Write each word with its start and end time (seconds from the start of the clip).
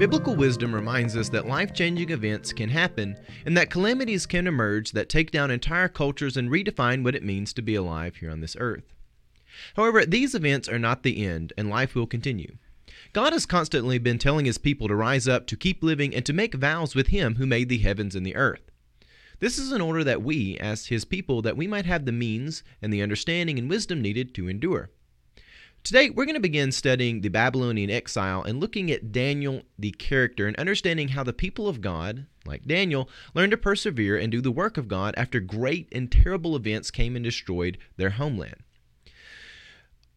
Biblical 0.00 0.34
wisdom 0.34 0.74
reminds 0.74 1.14
us 1.14 1.28
that 1.28 1.46
life 1.46 1.74
changing 1.74 2.08
events 2.08 2.54
can 2.54 2.70
happen 2.70 3.18
and 3.44 3.54
that 3.54 3.68
calamities 3.68 4.24
can 4.24 4.46
emerge 4.46 4.92
that 4.92 5.10
take 5.10 5.30
down 5.30 5.50
entire 5.50 5.88
cultures 5.88 6.38
and 6.38 6.48
redefine 6.48 7.04
what 7.04 7.14
it 7.14 7.22
means 7.22 7.52
to 7.52 7.60
be 7.60 7.74
alive 7.74 8.16
here 8.16 8.30
on 8.30 8.40
this 8.40 8.56
earth. 8.58 8.94
However, 9.76 10.06
these 10.06 10.34
events 10.34 10.70
are 10.70 10.78
not 10.78 11.02
the 11.02 11.22
end, 11.22 11.52
and 11.58 11.68
life 11.68 11.94
will 11.94 12.06
continue. 12.06 12.56
God 13.12 13.34
has 13.34 13.44
constantly 13.44 13.98
been 13.98 14.16
telling 14.16 14.46
his 14.46 14.56
people 14.56 14.88
to 14.88 14.94
rise 14.94 15.28
up, 15.28 15.46
to 15.48 15.54
keep 15.54 15.82
living, 15.82 16.14
and 16.14 16.24
to 16.24 16.32
make 16.32 16.54
vows 16.54 16.94
with 16.94 17.08
him 17.08 17.34
who 17.34 17.44
made 17.44 17.68
the 17.68 17.76
heavens 17.76 18.16
and 18.16 18.24
the 18.24 18.36
earth. 18.36 18.70
This 19.40 19.58
is 19.58 19.70
in 19.70 19.82
order 19.82 20.02
that 20.02 20.22
we, 20.22 20.56
as 20.56 20.86
his 20.86 21.04
people, 21.04 21.42
that 21.42 21.58
we 21.58 21.66
might 21.66 21.84
have 21.84 22.06
the 22.06 22.10
means 22.10 22.62
and 22.80 22.90
the 22.90 23.02
understanding 23.02 23.58
and 23.58 23.68
wisdom 23.68 24.00
needed 24.00 24.34
to 24.36 24.48
endure. 24.48 24.88
Today, 25.82 26.10
we're 26.10 26.26
going 26.26 26.34
to 26.34 26.40
begin 26.40 26.72
studying 26.72 27.20
the 27.20 27.30
Babylonian 27.30 27.90
exile 27.90 28.42
and 28.42 28.60
looking 28.60 28.90
at 28.90 29.12
Daniel, 29.12 29.62
the 29.78 29.92
character, 29.92 30.46
and 30.46 30.54
understanding 30.56 31.08
how 31.08 31.24
the 31.24 31.32
people 31.32 31.68
of 31.68 31.80
God, 31.80 32.26
like 32.44 32.66
Daniel, 32.66 33.08
learned 33.34 33.52
to 33.52 33.56
persevere 33.56 34.18
and 34.18 34.30
do 34.30 34.42
the 34.42 34.50
work 34.50 34.76
of 34.76 34.88
God 34.88 35.14
after 35.16 35.40
great 35.40 35.88
and 35.90 36.12
terrible 36.12 36.54
events 36.54 36.90
came 36.90 37.16
and 37.16 37.24
destroyed 37.24 37.78
their 37.96 38.10
homeland. 38.10 38.56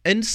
And 0.04 0.28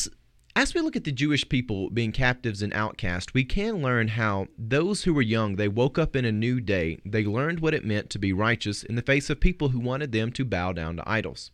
as 0.56 0.74
we 0.74 0.82
look 0.82 0.96
at 0.96 1.04
the 1.04 1.12
Jewish 1.12 1.48
people 1.48 1.92
being 1.92 2.12
captives 2.12 2.64
and 2.64 2.74
outcast, 2.74 3.36
we 3.36 3.46
can 3.46 3.84
learn 3.84 4.10
how 4.10 4.48
those 4.58 5.04
who 5.04 5.14
were 5.14 5.22
young, 5.22 5.58
they 5.58 5.68
woke 5.68 6.00
up 6.00 6.16
in 6.16 6.26
a 6.26 6.32
new 6.32 6.60
day. 6.60 6.98
They 7.06 7.24
learned 7.24 7.60
what 7.60 7.76
it 7.76 7.86
meant 7.86 8.10
to 8.10 8.20
be 8.20 8.34
righteous 8.34 8.82
in 8.82 8.96
the 8.96 9.04
face 9.04 9.30
of 9.30 9.40
people 9.40 9.70
who 9.70 9.80
wanted 9.80 10.12
them 10.12 10.32
to 10.32 10.44
bow 10.44 10.74
down 10.74 10.98
to 10.98 11.08
idols. 11.08 11.52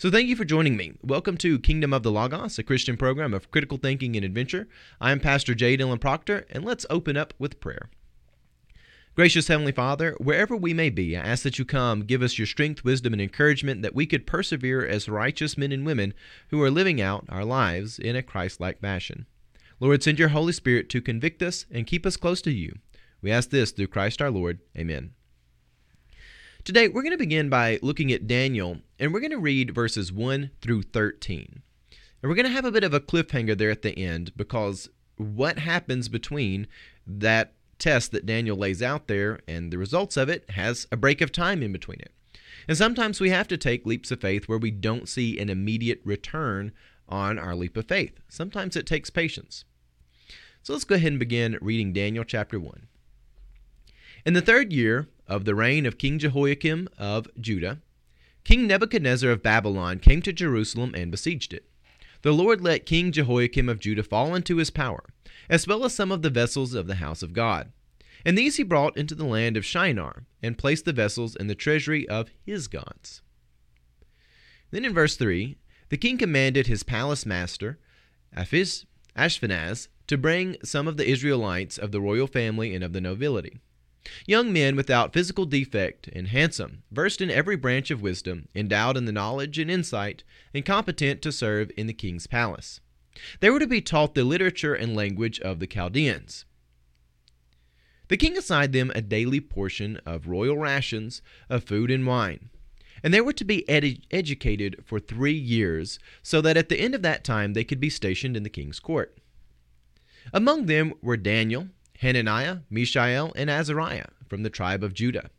So 0.00 0.12
thank 0.12 0.28
you 0.28 0.36
for 0.36 0.44
joining 0.44 0.76
me. 0.76 0.92
Welcome 1.02 1.36
to 1.38 1.58
Kingdom 1.58 1.92
of 1.92 2.04
the 2.04 2.12
Logos, 2.12 2.56
a 2.56 2.62
Christian 2.62 2.96
program 2.96 3.34
of 3.34 3.50
critical 3.50 3.78
thinking 3.78 4.14
and 4.14 4.24
adventure. 4.24 4.68
I 5.00 5.10
am 5.10 5.18
Pastor 5.18 5.56
J. 5.56 5.76
Dylan 5.76 6.00
Proctor, 6.00 6.46
and 6.50 6.64
let's 6.64 6.86
open 6.88 7.16
up 7.16 7.34
with 7.36 7.58
prayer. 7.58 7.90
Gracious 9.16 9.48
Heavenly 9.48 9.72
Father, 9.72 10.14
wherever 10.20 10.54
we 10.56 10.72
may 10.72 10.88
be, 10.88 11.16
I 11.16 11.22
ask 11.22 11.42
that 11.42 11.58
you 11.58 11.64
come, 11.64 12.02
give 12.02 12.22
us 12.22 12.38
your 12.38 12.46
strength, 12.46 12.84
wisdom, 12.84 13.12
and 13.12 13.20
encouragement 13.20 13.82
that 13.82 13.96
we 13.96 14.06
could 14.06 14.24
persevere 14.24 14.86
as 14.86 15.08
righteous 15.08 15.58
men 15.58 15.72
and 15.72 15.84
women 15.84 16.14
who 16.50 16.62
are 16.62 16.70
living 16.70 17.00
out 17.00 17.26
our 17.28 17.44
lives 17.44 17.98
in 17.98 18.14
a 18.14 18.22
Christ 18.22 18.60
like 18.60 18.80
fashion. 18.80 19.26
Lord, 19.80 20.04
send 20.04 20.20
your 20.20 20.28
Holy 20.28 20.52
Spirit 20.52 20.88
to 20.90 21.02
convict 21.02 21.42
us 21.42 21.66
and 21.72 21.88
keep 21.88 22.06
us 22.06 22.16
close 22.16 22.40
to 22.42 22.52
you. 22.52 22.76
We 23.20 23.32
ask 23.32 23.50
this 23.50 23.72
through 23.72 23.88
Christ 23.88 24.22
our 24.22 24.30
Lord. 24.30 24.60
Amen. 24.76 25.14
Today, 26.68 26.86
we're 26.86 27.00
going 27.00 27.12
to 27.12 27.16
begin 27.16 27.48
by 27.48 27.78
looking 27.80 28.12
at 28.12 28.26
Daniel, 28.26 28.76
and 28.98 29.10
we're 29.10 29.20
going 29.20 29.30
to 29.30 29.38
read 29.38 29.74
verses 29.74 30.12
1 30.12 30.50
through 30.60 30.82
13. 30.82 31.62
And 31.90 32.28
we're 32.28 32.34
going 32.34 32.44
to 32.44 32.52
have 32.52 32.66
a 32.66 32.70
bit 32.70 32.84
of 32.84 32.92
a 32.92 33.00
cliffhanger 33.00 33.56
there 33.56 33.70
at 33.70 33.80
the 33.80 33.98
end 33.98 34.32
because 34.36 34.90
what 35.16 35.60
happens 35.60 36.10
between 36.10 36.66
that 37.06 37.54
test 37.78 38.12
that 38.12 38.26
Daniel 38.26 38.54
lays 38.54 38.82
out 38.82 39.06
there 39.06 39.40
and 39.48 39.72
the 39.72 39.78
results 39.78 40.18
of 40.18 40.28
it 40.28 40.44
has 40.50 40.86
a 40.92 40.96
break 40.98 41.22
of 41.22 41.32
time 41.32 41.62
in 41.62 41.72
between 41.72 42.00
it. 42.00 42.12
And 42.68 42.76
sometimes 42.76 43.18
we 43.18 43.30
have 43.30 43.48
to 43.48 43.56
take 43.56 43.86
leaps 43.86 44.10
of 44.10 44.20
faith 44.20 44.46
where 44.46 44.58
we 44.58 44.70
don't 44.70 45.08
see 45.08 45.38
an 45.38 45.48
immediate 45.48 46.02
return 46.04 46.72
on 47.08 47.38
our 47.38 47.54
leap 47.54 47.78
of 47.78 47.88
faith. 47.88 48.20
Sometimes 48.28 48.76
it 48.76 48.84
takes 48.84 49.08
patience. 49.08 49.64
So 50.62 50.74
let's 50.74 50.84
go 50.84 50.96
ahead 50.96 51.12
and 51.12 51.18
begin 51.18 51.56
reading 51.62 51.94
Daniel 51.94 52.24
chapter 52.24 52.60
1. 52.60 52.88
In 54.26 54.34
the 54.34 54.42
third 54.42 54.70
year 54.70 55.08
of 55.28 55.44
the 55.44 55.54
reign 55.54 55.84
of 55.84 55.98
King 55.98 56.18
Jehoiakim 56.18 56.88
of 56.96 57.28
Judah, 57.38 57.80
King 58.44 58.66
Nebuchadnezzar 58.66 59.30
of 59.30 59.42
Babylon 59.42 59.98
came 59.98 60.22
to 60.22 60.32
Jerusalem 60.32 60.94
and 60.94 61.10
besieged 61.10 61.52
it. 61.52 61.68
The 62.22 62.32
Lord 62.32 62.62
let 62.62 62.86
King 62.86 63.12
Jehoiakim 63.12 63.68
of 63.68 63.78
Judah 63.78 64.02
fall 64.02 64.34
into 64.34 64.56
his 64.56 64.70
power, 64.70 65.04
as 65.50 65.66
well 65.66 65.84
as 65.84 65.94
some 65.94 66.10
of 66.10 66.22
the 66.22 66.30
vessels 66.30 66.72
of 66.72 66.86
the 66.86 66.96
house 66.96 67.22
of 67.22 67.34
God. 67.34 67.70
And 68.24 68.36
these 68.36 68.56
he 68.56 68.62
brought 68.62 68.96
into 68.96 69.14
the 69.14 69.26
land 69.26 69.56
of 69.56 69.66
Shinar, 69.66 70.24
and 70.42 70.58
placed 70.58 70.86
the 70.86 70.92
vessels 70.92 71.36
in 71.36 71.46
the 71.46 71.54
treasury 71.54 72.08
of 72.08 72.30
his 72.44 72.66
gods. 72.66 73.22
Then 74.70 74.84
in 74.84 74.94
verse 74.94 75.16
3, 75.16 75.58
the 75.90 75.96
king 75.96 76.18
commanded 76.18 76.66
his 76.66 76.82
palace 76.82 77.24
master, 77.24 77.78
Ashpenaz, 78.34 79.88
to 80.06 80.18
bring 80.18 80.56
some 80.64 80.88
of 80.88 80.96
the 80.96 81.08
Israelites 81.08 81.78
of 81.78 81.92
the 81.92 82.00
royal 82.00 82.26
family 82.26 82.74
and 82.74 82.82
of 82.82 82.92
the 82.92 83.00
nobility 83.00 83.60
Young 84.26 84.52
men 84.52 84.76
without 84.76 85.12
physical 85.12 85.46
defect 85.46 86.08
and 86.08 86.28
handsome, 86.28 86.82
versed 86.90 87.20
in 87.20 87.30
every 87.30 87.56
branch 87.56 87.90
of 87.90 88.02
wisdom, 88.02 88.48
endowed 88.54 88.96
in 88.96 89.04
the 89.04 89.12
knowledge 89.12 89.58
and 89.58 89.70
insight, 89.70 90.24
and 90.54 90.64
competent 90.64 91.22
to 91.22 91.32
serve 91.32 91.70
in 91.76 91.86
the 91.86 91.92
king's 91.92 92.26
palace. 92.26 92.80
They 93.40 93.50
were 93.50 93.58
to 93.58 93.66
be 93.66 93.80
taught 93.80 94.14
the 94.14 94.24
literature 94.24 94.74
and 94.74 94.94
language 94.94 95.40
of 95.40 95.58
the 95.58 95.66
Chaldeans. 95.66 96.44
The 98.08 98.16
king 98.16 98.38
assigned 98.38 98.72
them 98.72 98.90
a 98.94 99.02
daily 99.02 99.40
portion 99.40 99.98
of 100.06 100.28
royal 100.28 100.56
rations 100.56 101.20
of 101.50 101.64
food 101.64 101.90
and 101.90 102.06
wine, 102.06 102.50
and 103.02 103.12
they 103.12 103.20
were 103.20 103.34
to 103.34 103.44
be 103.44 103.64
edu- 103.68 104.02
educated 104.10 104.82
for 104.84 104.98
three 104.98 105.36
years, 105.36 105.98
so 106.22 106.40
that 106.40 106.56
at 106.56 106.68
the 106.68 106.80
end 106.80 106.94
of 106.94 107.02
that 107.02 107.22
time 107.24 107.52
they 107.52 107.64
could 107.64 107.80
be 107.80 107.90
stationed 107.90 108.36
in 108.36 108.42
the 108.42 108.50
king's 108.50 108.80
court. 108.80 109.18
Among 110.32 110.66
them 110.66 110.94
were 111.02 111.16
Daniel, 111.16 111.68
Hananiah, 111.98 112.58
Mishael, 112.70 113.32
and 113.34 113.50
Azariah 113.50 114.08
from 114.28 114.42
the 114.42 114.50
tribe 114.50 114.82
of 114.82 114.94
Judah. 114.94 115.30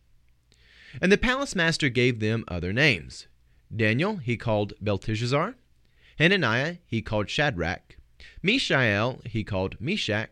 And 1.01 1.11
the 1.11 1.17
palace 1.17 1.55
master 1.55 1.89
gave 1.89 2.19
them 2.19 2.43
other 2.47 2.73
names. 2.73 3.27
Daniel 3.75 4.17
he 4.17 4.35
called 4.35 4.73
Belteshazzar, 4.81 5.55
Hananiah 6.17 6.77
he 6.85 7.01
called 7.01 7.29
Shadrach, 7.29 7.97
Mishael 8.41 9.21
he 9.25 9.43
called 9.43 9.79
Meshach, 9.79 10.29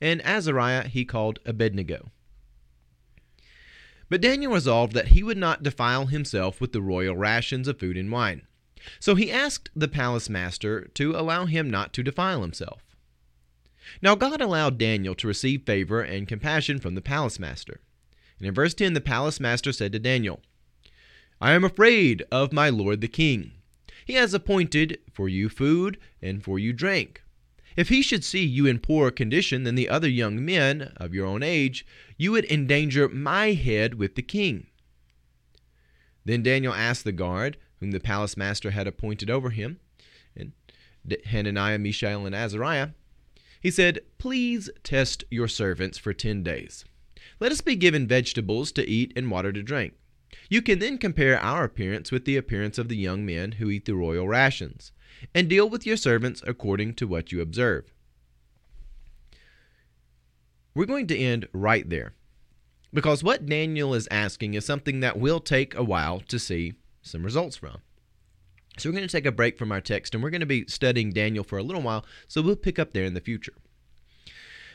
and 0.00 0.20
Azariah 0.22 0.88
he 0.88 1.04
called 1.04 1.38
Abednego. 1.44 2.10
But 4.08 4.22
Daniel 4.22 4.52
resolved 4.52 4.92
that 4.94 5.08
he 5.08 5.22
would 5.22 5.38
not 5.38 5.62
defile 5.62 6.06
himself 6.06 6.60
with 6.60 6.72
the 6.72 6.82
royal 6.82 7.16
rations 7.16 7.68
of 7.68 7.78
food 7.78 7.96
and 7.96 8.10
wine. 8.10 8.42
So 8.98 9.14
he 9.14 9.30
asked 9.30 9.70
the 9.76 9.86
palace 9.88 10.28
master 10.28 10.88
to 10.94 11.14
allow 11.14 11.44
him 11.46 11.70
not 11.70 11.92
to 11.92 12.02
defile 12.02 12.40
himself. 12.40 12.82
Now 14.02 14.14
God 14.14 14.40
allowed 14.40 14.78
Daniel 14.78 15.14
to 15.16 15.26
receive 15.26 15.62
favor 15.62 16.00
and 16.02 16.28
compassion 16.28 16.78
from 16.78 16.94
the 16.94 17.02
palace 17.02 17.38
master. 17.38 17.80
And 18.38 18.48
in 18.48 18.54
verse 18.54 18.74
10, 18.74 18.94
the 18.94 19.00
palace 19.00 19.40
master 19.40 19.72
said 19.72 19.92
to 19.92 19.98
Daniel, 19.98 20.40
I 21.40 21.52
am 21.52 21.64
afraid 21.64 22.22
of 22.30 22.52
my 22.52 22.68
lord 22.68 23.00
the 23.00 23.08
king. 23.08 23.52
He 24.04 24.14
has 24.14 24.34
appointed 24.34 24.98
for 25.12 25.28
you 25.28 25.48
food 25.48 25.98
and 26.20 26.42
for 26.42 26.58
you 26.58 26.72
drink. 26.72 27.22
If 27.76 27.88
he 27.88 28.02
should 28.02 28.24
see 28.24 28.44
you 28.44 28.66
in 28.66 28.78
poorer 28.78 29.10
condition 29.10 29.62
than 29.62 29.74
the 29.74 29.88
other 29.88 30.08
young 30.08 30.44
men 30.44 30.92
of 30.96 31.14
your 31.14 31.26
own 31.26 31.42
age, 31.42 31.86
you 32.16 32.32
would 32.32 32.44
endanger 32.50 33.08
my 33.08 33.52
head 33.52 33.94
with 33.94 34.16
the 34.16 34.22
king. 34.22 34.66
Then 36.24 36.42
Daniel 36.42 36.74
asked 36.74 37.04
the 37.04 37.12
guard, 37.12 37.56
whom 37.78 37.92
the 37.92 38.00
palace 38.00 38.36
master 38.36 38.72
had 38.72 38.86
appointed 38.86 39.30
over 39.30 39.50
him, 39.50 39.78
and 40.36 40.52
Hananiah, 41.26 41.78
Mishael, 41.78 42.26
and 42.26 42.34
Azariah, 42.34 42.90
he 43.60 43.70
said, 43.70 44.00
Please 44.18 44.70
test 44.82 45.24
your 45.30 45.48
servants 45.48 45.98
for 45.98 46.12
ten 46.12 46.42
days. 46.42 46.84
Let 47.38 47.52
us 47.52 47.60
be 47.60 47.76
given 47.76 48.08
vegetables 48.08 48.72
to 48.72 48.88
eat 48.88 49.12
and 49.14 49.30
water 49.30 49.52
to 49.52 49.62
drink. 49.62 49.94
You 50.48 50.62
can 50.62 50.78
then 50.78 50.98
compare 50.98 51.38
our 51.38 51.64
appearance 51.64 52.10
with 52.10 52.24
the 52.24 52.36
appearance 52.36 52.78
of 52.78 52.88
the 52.88 52.96
young 52.96 53.24
men 53.24 53.52
who 53.52 53.70
eat 53.70 53.84
the 53.84 53.94
royal 53.94 54.28
rations, 54.28 54.92
and 55.34 55.48
deal 55.48 55.68
with 55.68 55.86
your 55.86 55.96
servants 55.96 56.42
according 56.46 56.94
to 56.94 57.06
what 57.06 57.32
you 57.32 57.40
observe. 57.40 57.92
We're 60.74 60.86
going 60.86 61.08
to 61.08 61.18
end 61.18 61.48
right 61.52 61.88
there 61.88 62.14
because 62.92 63.22
what 63.22 63.46
Daniel 63.46 63.94
is 63.94 64.08
asking 64.10 64.54
is 64.54 64.64
something 64.64 65.00
that 65.00 65.18
will 65.18 65.40
take 65.40 65.74
a 65.74 65.84
while 65.84 66.20
to 66.20 66.38
see 66.38 66.74
some 67.02 67.22
results 67.22 67.56
from. 67.56 67.78
So 68.78 68.88
we're 68.88 68.96
going 68.96 69.08
to 69.08 69.12
take 69.12 69.26
a 69.26 69.32
break 69.32 69.58
from 69.58 69.72
our 69.72 69.80
text 69.80 70.14
and 70.14 70.22
we're 70.22 70.30
going 70.30 70.40
to 70.40 70.46
be 70.46 70.64
studying 70.66 71.10
Daniel 71.10 71.44
for 71.44 71.58
a 71.58 71.62
little 71.62 71.82
while, 71.82 72.04
so 72.28 72.40
we'll 72.40 72.56
pick 72.56 72.78
up 72.78 72.92
there 72.92 73.04
in 73.04 73.14
the 73.14 73.20
future. 73.20 73.54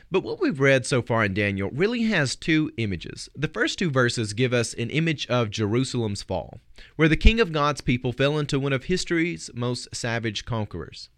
But 0.08 0.22
what 0.22 0.40
we've 0.40 0.60
read 0.60 0.86
so 0.86 1.02
far 1.02 1.24
in 1.24 1.34
Daniel 1.34 1.70
really 1.70 2.04
has 2.04 2.36
two 2.36 2.70
images. 2.76 3.28
The 3.34 3.48
first 3.48 3.78
two 3.78 3.90
verses 3.90 4.34
give 4.34 4.52
us 4.52 4.72
an 4.74 4.90
image 4.90 5.26
of 5.26 5.50
Jerusalem's 5.50 6.22
fall, 6.22 6.60
where 6.94 7.08
the 7.08 7.16
king 7.16 7.40
of 7.40 7.50
God's 7.50 7.80
people 7.80 8.12
fell 8.12 8.38
into 8.38 8.60
one 8.60 8.72
of 8.72 8.84
history's 8.84 9.50
most 9.52 9.88
savage 9.92 10.44
conquerors. 10.44 11.08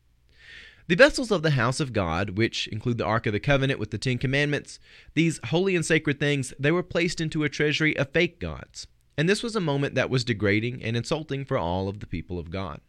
The 0.87 0.97
vessels 0.97 1.31
of 1.31 1.43
the 1.43 1.51
house 1.51 1.81
of 1.81 1.93
God, 1.93 2.39
which 2.39 2.67
include 2.69 2.97
the 2.97 3.05
Ark 3.05 3.27
of 3.27 3.35
the 3.35 3.41
Covenant 3.41 3.79
with 3.79 3.91
the 3.91 3.99
Ten 3.99 4.17
Commandments, 4.17 4.81
these 5.13 5.39
holy 5.49 5.77
and 5.77 5.85
sacred 5.85 6.19
things, 6.19 6.55
they 6.59 6.73
were 6.73 6.83
placed 6.83 7.21
into 7.21 7.45
a 7.45 7.51
treasury 7.51 7.95
of 7.95 8.11
fake 8.13 8.41
gods. 8.41 8.87
And 9.19 9.29
this 9.29 9.43
was 9.43 9.57
a 9.57 9.61
moment 9.61 9.97
that 9.97 10.11
was 10.11 10.23
degrading 10.23 10.81
and 10.85 10.97
insulting 10.97 11.45
for 11.45 11.59
all 11.59 11.89
of 11.89 11.99
the 11.99 12.07
people 12.07 12.39
of 12.39 12.53
God. 12.53 12.81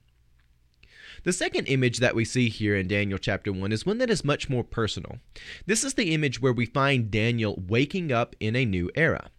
The 1.23 1.33
second 1.33 1.65
image 1.65 1.97
that 1.97 2.13
we 2.13 2.23
see 2.23 2.49
here 2.49 2.75
in 2.75 2.87
Daniel 2.87 3.17
chapter 3.17 3.51
1 3.51 3.71
is 3.71 3.83
one 3.83 3.97
that 3.97 4.11
is 4.11 4.23
much 4.23 4.47
more 4.47 4.63
personal. 4.63 5.17
This 5.65 5.83
is 5.83 5.95
the 5.95 6.13
image 6.13 6.39
where 6.39 6.53
we 6.53 6.67
find 6.67 7.09
Daniel 7.09 7.61
waking 7.67 8.11
up 8.11 8.35
in 8.39 8.55
a 8.55 8.63
new 8.63 8.91
era. 8.93 9.31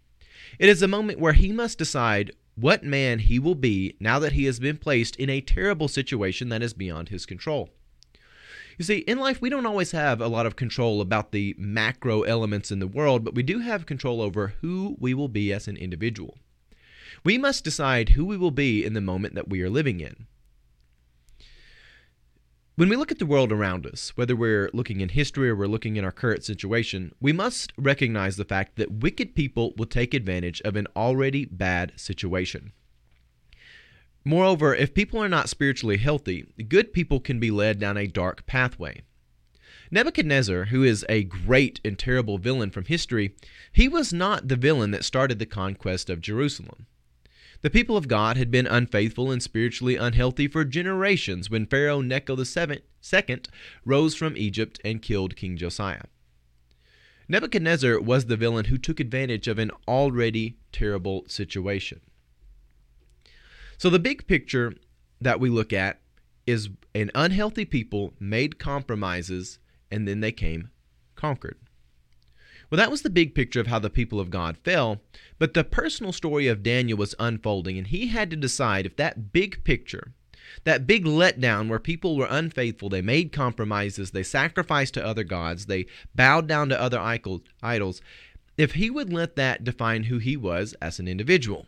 It 0.58 0.68
is 0.68 0.82
a 0.82 0.88
moment 0.88 1.20
where 1.20 1.32
he 1.32 1.52
must 1.52 1.78
decide 1.78 2.32
what 2.56 2.82
man 2.82 3.20
he 3.20 3.38
will 3.38 3.54
be 3.54 3.96
now 4.00 4.18
that 4.18 4.32
he 4.32 4.46
has 4.46 4.58
been 4.58 4.76
placed 4.76 5.14
in 5.14 5.30
a 5.30 5.40
terrible 5.40 5.86
situation 5.86 6.48
that 6.48 6.60
is 6.60 6.74
beyond 6.74 7.08
his 7.08 7.24
control. 7.24 7.70
You 8.78 8.84
see, 8.84 8.98
in 8.98 9.18
life, 9.18 9.40
we 9.40 9.48
don't 9.48 9.64
always 9.64 9.92
have 9.92 10.20
a 10.20 10.26
lot 10.26 10.44
of 10.44 10.56
control 10.56 11.00
about 11.00 11.30
the 11.30 11.54
macro 11.56 12.22
elements 12.22 12.72
in 12.72 12.80
the 12.80 12.88
world, 12.88 13.24
but 13.24 13.36
we 13.36 13.44
do 13.44 13.60
have 13.60 13.86
control 13.86 14.20
over 14.20 14.54
who 14.60 14.96
we 14.98 15.14
will 15.14 15.28
be 15.28 15.52
as 15.52 15.68
an 15.68 15.76
individual. 15.76 16.36
We 17.22 17.36
must 17.36 17.64
decide 17.64 18.10
who 18.10 18.24
we 18.24 18.36
will 18.36 18.50
be 18.50 18.84
in 18.84 18.94
the 18.94 19.00
moment 19.00 19.34
that 19.34 19.48
we 19.48 19.62
are 19.62 19.70
living 19.70 20.00
in. 20.00 20.26
When 22.76 22.88
we 22.88 22.96
look 22.96 23.12
at 23.12 23.18
the 23.18 23.26
world 23.26 23.52
around 23.52 23.84
us, 23.84 24.16
whether 24.16 24.34
we're 24.34 24.70
looking 24.72 25.02
in 25.02 25.10
history 25.10 25.50
or 25.50 25.54
we're 25.54 25.66
looking 25.66 25.96
in 25.96 26.04
our 26.04 26.12
current 26.12 26.44
situation, 26.44 27.14
we 27.20 27.30
must 27.30 27.74
recognize 27.76 28.36
the 28.36 28.44
fact 28.46 28.76
that 28.76 29.02
wicked 29.02 29.34
people 29.34 29.74
will 29.76 29.84
take 29.84 30.14
advantage 30.14 30.62
of 30.62 30.76
an 30.76 30.86
already 30.96 31.44
bad 31.44 31.92
situation. 31.96 32.72
Moreover, 34.24 34.74
if 34.74 34.94
people 34.94 35.22
are 35.22 35.28
not 35.28 35.50
spiritually 35.50 35.98
healthy, 35.98 36.46
good 36.68 36.94
people 36.94 37.20
can 37.20 37.38
be 37.38 37.50
led 37.50 37.78
down 37.78 37.98
a 37.98 38.06
dark 38.06 38.46
pathway. 38.46 39.02
Nebuchadnezzar, 39.90 40.66
who 40.66 40.82
is 40.82 41.04
a 41.08 41.24
great 41.24 41.80
and 41.84 41.98
terrible 41.98 42.38
villain 42.38 42.70
from 42.70 42.84
history, 42.84 43.34
he 43.72 43.88
was 43.88 44.10
not 44.10 44.48
the 44.48 44.56
villain 44.56 44.90
that 44.92 45.04
started 45.04 45.38
the 45.38 45.44
conquest 45.44 46.08
of 46.08 46.22
Jerusalem. 46.22 46.86
The 47.62 47.70
people 47.70 47.96
of 47.96 48.08
God 48.08 48.38
had 48.38 48.50
been 48.50 48.66
unfaithful 48.66 49.30
and 49.30 49.42
spiritually 49.42 49.96
unhealthy 49.96 50.48
for 50.48 50.64
generations 50.64 51.50
when 51.50 51.66
Pharaoh 51.66 52.00
Necho 52.00 52.36
II 52.38 53.40
rose 53.84 54.14
from 54.14 54.36
Egypt 54.36 54.80
and 54.82 55.02
killed 55.02 55.36
King 55.36 55.58
Josiah. 55.58 56.04
Nebuchadnezzar 57.28 58.00
was 58.00 58.26
the 58.26 58.36
villain 58.36 58.66
who 58.66 58.78
took 58.78 58.98
advantage 58.98 59.46
of 59.46 59.58
an 59.58 59.70
already 59.86 60.56
terrible 60.72 61.24
situation. 61.28 62.00
So 63.76 63.90
the 63.90 63.98
big 63.98 64.26
picture 64.26 64.74
that 65.20 65.38
we 65.38 65.50
look 65.50 65.72
at 65.72 66.00
is 66.46 66.70
an 66.94 67.10
unhealthy 67.14 67.66
people 67.66 68.14
made 68.18 68.58
compromises 68.58 69.58
and 69.90 70.08
then 70.08 70.20
they 70.20 70.32
came 70.32 70.70
conquered. 71.14 71.58
Well, 72.70 72.76
that 72.76 72.90
was 72.90 73.02
the 73.02 73.10
big 73.10 73.34
picture 73.34 73.60
of 73.60 73.66
how 73.66 73.80
the 73.80 73.90
people 73.90 74.20
of 74.20 74.30
God 74.30 74.56
fell, 74.56 75.00
but 75.40 75.54
the 75.54 75.64
personal 75.64 76.12
story 76.12 76.46
of 76.46 76.62
Daniel 76.62 76.96
was 76.96 77.16
unfolding, 77.18 77.76
and 77.76 77.88
he 77.88 78.08
had 78.08 78.30
to 78.30 78.36
decide 78.36 78.86
if 78.86 78.94
that 78.94 79.32
big 79.32 79.64
picture, 79.64 80.12
that 80.62 80.86
big 80.86 81.04
letdown 81.04 81.68
where 81.68 81.80
people 81.80 82.16
were 82.16 82.28
unfaithful, 82.30 82.88
they 82.88 83.02
made 83.02 83.32
compromises, 83.32 84.12
they 84.12 84.22
sacrificed 84.22 84.94
to 84.94 85.04
other 85.04 85.24
gods, 85.24 85.66
they 85.66 85.86
bowed 86.14 86.46
down 86.46 86.68
to 86.68 86.80
other 86.80 87.00
idols, 87.00 88.00
if 88.56 88.74
he 88.74 88.88
would 88.88 89.12
let 89.12 89.34
that 89.34 89.64
define 89.64 90.04
who 90.04 90.18
he 90.18 90.36
was 90.36 90.74
as 90.80 91.00
an 91.00 91.08
individual. 91.08 91.66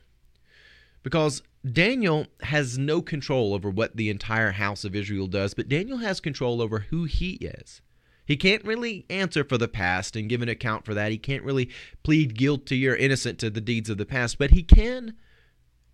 Because 1.03 1.43
Daniel 1.69 2.29
has 2.43 2.79
no 2.79 3.03
control 3.03 3.55
over 3.55 3.69
what 3.69 3.97
the 3.97 4.09
entire 4.09 4.53
house 4.53 4.85
of 4.85 4.95
Israel 4.95 5.27
does, 5.27 5.53
but 5.53 5.69
Daniel 5.69 5.99
has 5.99 6.21
control 6.21 6.63
over 6.63 6.81
who 6.91 7.05
he 7.05 7.33
is. 7.35 7.81
He 8.25 8.37
can't 8.37 8.65
really 8.65 9.05
answer 9.11 9.45
for 9.45 9.59
the 9.59 9.69
past 9.69 10.15
and 10.17 10.29
give 10.29 10.43
an 10.43 10.49
account 10.49 10.85
for 10.85 10.95
that. 10.95 11.11
He 11.11 11.19
can't 11.19 11.43
really 11.43 11.71
plead 12.03 12.37
guilty 12.37 12.87
or 12.89 12.95
innocent 12.95 13.39
to 13.41 13.51
the 13.51 13.61
deeds 13.61 13.91
of 13.91 13.99
the 13.99 14.07
past, 14.07 14.39
but 14.39 14.53
he 14.53 14.63
can 14.63 15.15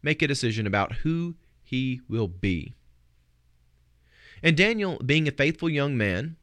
make 0.02 0.20
a 0.22 0.28
decision 0.28 0.66
about 0.66 0.96
who 0.96 1.36
he 1.62 2.00
will 2.08 2.28
be. 2.28 2.74
And 4.42 4.56
Daniel, 4.56 4.98
being 5.04 5.26
a 5.26 5.32
faithful 5.32 5.68
young 5.68 5.96
man, 5.96 6.36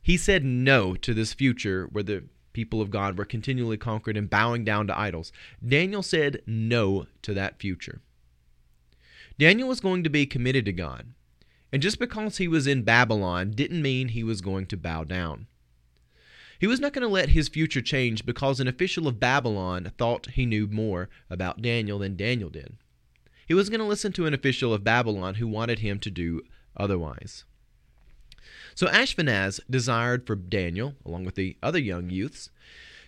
he 0.00 0.16
said 0.16 0.44
no 0.44 0.94
to 0.94 1.14
this 1.14 1.34
future 1.34 1.86
where 1.92 2.02
the 2.02 2.24
people 2.52 2.80
of 2.80 2.90
God 2.90 3.16
were 3.16 3.24
continually 3.24 3.76
conquered 3.76 4.16
and 4.16 4.28
bowing 4.28 4.64
down 4.64 4.86
to 4.88 4.98
idols. 4.98 5.30
Daniel 5.64 6.02
said 6.02 6.42
no 6.46 7.06
to 7.22 7.34
that 7.34 7.60
future. 7.60 8.00
Daniel 9.38 9.68
was 9.68 9.80
going 9.80 10.02
to 10.02 10.10
be 10.10 10.26
committed 10.26 10.64
to 10.64 10.72
God. 10.72 11.12
And 11.72 11.82
just 11.82 11.98
because 11.98 12.38
he 12.38 12.48
was 12.48 12.66
in 12.66 12.82
Babylon 12.82 13.50
didn't 13.50 13.82
mean 13.82 14.08
he 14.08 14.24
was 14.24 14.40
going 14.40 14.66
to 14.66 14.76
bow 14.76 15.04
down. 15.04 15.46
He 16.58 16.66
was 16.66 16.80
not 16.80 16.92
going 16.92 17.06
to 17.06 17.08
let 17.08 17.30
his 17.30 17.48
future 17.48 17.82
change 17.82 18.26
because 18.26 18.58
an 18.58 18.66
official 18.66 19.06
of 19.06 19.20
Babylon 19.20 19.92
thought 19.96 20.30
he 20.30 20.44
knew 20.44 20.66
more 20.66 21.08
about 21.30 21.62
Daniel 21.62 21.98
than 21.98 22.16
Daniel 22.16 22.50
did. 22.50 22.76
He 23.46 23.54
was 23.54 23.70
going 23.70 23.80
to 23.80 23.86
listen 23.86 24.12
to 24.12 24.26
an 24.26 24.34
official 24.34 24.74
of 24.74 24.82
Babylon 24.82 25.36
who 25.36 25.46
wanted 25.46 25.78
him 25.78 25.98
to 26.00 26.10
do 26.10 26.42
otherwise. 26.76 27.44
So 28.74 28.86
Ashpenaz 28.86 29.60
desired 29.70 30.26
for 30.26 30.36
Daniel, 30.36 30.94
along 31.04 31.24
with 31.24 31.34
the 31.34 31.56
other 31.62 31.78
young 31.78 32.10
youths, 32.10 32.50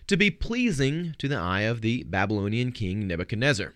to 0.07 0.17
be 0.17 0.31
pleasing 0.31 1.15
to 1.19 1.27
the 1.27 1.37
eye 1.37 1.61
of 1.61 1.81
the 1.81 2.03
Babylonian 2.03 2.71
king 2.71 3.07
Nebuchadnezzar. 3.07 3.73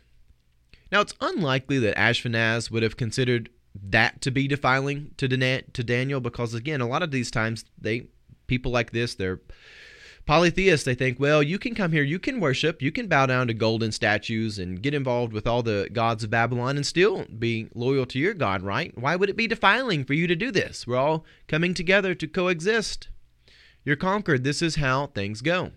Now, 0.91 1.01
it's 1.01 1.15
unlikely 1.21 1.79
that 1.79 1.97
Ashpenaz 1.97 2.69
would 2.71 2.83
have 2.83 2.97
considered 2.97 3.49
that 3.89 4.21
to 4.21 4.31
be 4.31 4.47
defiling 4.47 5.11
to, 5.17 5.27
Dan- 5.27 5.63
to 5.73 5.83
Daniel 5.83 6.19
because, 6.19 6.53
again, 6.53 6.81
a 6.81 6.87
lot 6.87 7.03
of 7.03 7.11
these 7.11 7.31
times, 7.31 7.65
they 7.79 8.07
people 8.47 8.71
like 8.71 8.91
this, 8.91 9.15
they're 9.15 9.41
polytheists. 10.25 10.85
They 10.85 10.95
think, 10.95 11.19
well, 11.19 11.41
you 11.43 11.59
can 11.59 11.75
come 11.75 11.91
here, 11.91 12.03
you 12.03 12.19
can 12.19 12.39
worship, 12.39 12.81
you 12.81 12.91
can 12.91 13.07
bow 13.07 13.25
down 13.25 13.47
to 13.47 13.53
golden 13.53 13.91
statues 13.91 14.59
and 14.59 14.81
get 14.81 14.93
involved 14.93 15.33
with 15.33 15.47
all 15.47 15.63
the 15.63 15.89
gods 15.93 16.23
of 16.23 16.29
Babylon 16.29 16.75
and 16.75 16.85
still 16.85 17.25
be 17.25 17.67
loyal 17.73 18.05
to 18.07 18.19
your 18.19 18.33
God, 18.33 18.61
right? 18.61 18.97
Why 18.97 19.15
would 19.15 19.29
it 19.29 19.37
be 19.37 19.47
defiling 19.47 20.03
for 20.03 20.13
you 20.13 20.27
to 20.27 20.35
do 20.35 20.51
this? 20.51 20.87
We're 20.87 20.97
all 20.97 21.25
coming 21.47 21.73
together 21.73 22.15
to 22.15 22.27
coexist. 22.27 23.09
You're 23.83 23.95
conquered. 23.95 24.43
This 24.43 24.61
is 24.61 24.75
how 24.75 25.07
things 25.07 25.41
go. 25.41 25.71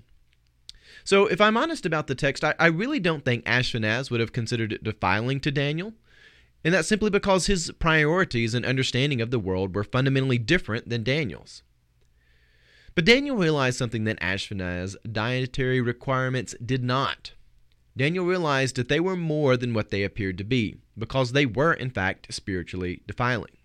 So, 1.05 1.27
if 1.27 1.41
I'm 1.41 1.57
honest 1.57 1.87
about 1.87 2.07
the 2.07 2.15
text, 2.15 2.45
I, 2.45 2.55
I 2.59 2.67
really 2.67 3.01
don't 3.01 3.25
think 3.25 3.45
Ashpenaz 3.45 4.11
would 4.11 4.21
have 4.21 4.33
considered 4.33 4.73
it 4.73 4.85
defiling 4.85 5.41
to 5.41 5.51
Daniel. 5.51 5.95
And 6.65 6.75
that's 6.75 6.89
simply 6.89 7.11
because 7.11 7.47
his 7.47 7.71
priorities 7.79 8.55
and 8.55 8.67
understanding 8.67 9.21
of 9.21 9.31
the 9.31 9.39
world 9.39 9.75
were 9.75 9.85
fundamentally 9.85 10.39
different 10.39 10.89
than 10.89 11.05
Daniel's. 11.05 11.63
But 12.95 13.05
Daniel 13.05 13.37
realized 13.37 13.79
something 13.79 14.05
that 14.05 14.21
Ashpenaz's 14.21 14.97
dietary 15.11 15.81
requirements 15.81 16.55
did 16.65 16.83
not. 16.83 17.33
Daniel 17.97 18.25
realized 18.25 18.77
that 18.77 18.89
they 18.89 19.01
were 19.01 19.17
more 19.17 19.57
than 19.57 19.73
what 19.73 19.91
they 19.91 20.03
appeared 20.03 20.39
to 20.39 20.45
be, 20.45 20.77
because 20.97 21.33
they 21.33 21.47
were, 21.47 21.73
in 21.73 21.91
fact, 21.91 22.33
spiritually 22.33 23.03
defiling. 23.07 23.57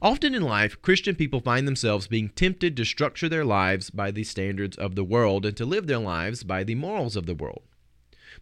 Often 0.00 0.34
in 0.34 0.42
life, 0.42 0.80
Christian 0.82 1.16
people 1.16 1.40
find 1.40 1.66
themselves 1.66 2.06
being 2.06 2.28
tempted 2.28 2.76
to 2.76 2.84
structure 2.84 3.28
their 3.28 3.44
lives 3.44 3.90
by 3.90 4.12
the 4.12 4.22
standards 4.22 4.76
of 4.76 4.94
the 4.94 5.04
world 5.04 5.44
and 5.44 5.56
to 5.56 5.64
live 5.64 5.88
their 5.88 5.98
lives 5.98 6.44
by 6.44 6.62
the 6.62 6.76
morals 6.76 7.16
of 7.16 7.26
the 7.26 7.34
world. 7.34 7.62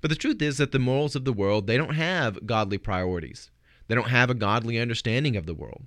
But 0.01 0.11
the 0.11 0.17
truth 0.17 0.43
is 0.43 0.59
that 0.59 0.73
the 0.73 0.79
morals 0.79 1.17
of 1.17 1.25
the 1.25 1.33
world, 1.33 1.67
they 1.67 1.77
don't 1.77 1.95
have 1.95 2.47
godly 2.47 2.79
priorities. 2.79 3.51
They 3.89 3.95
don't 3.95 4.11
have 4.11 4.31
a 4.31 4.35
godly 4.35 4.79
understanding 4.79 5.37
of 5.37 5.47
the 5.47 5.55
world. 5.55 5.87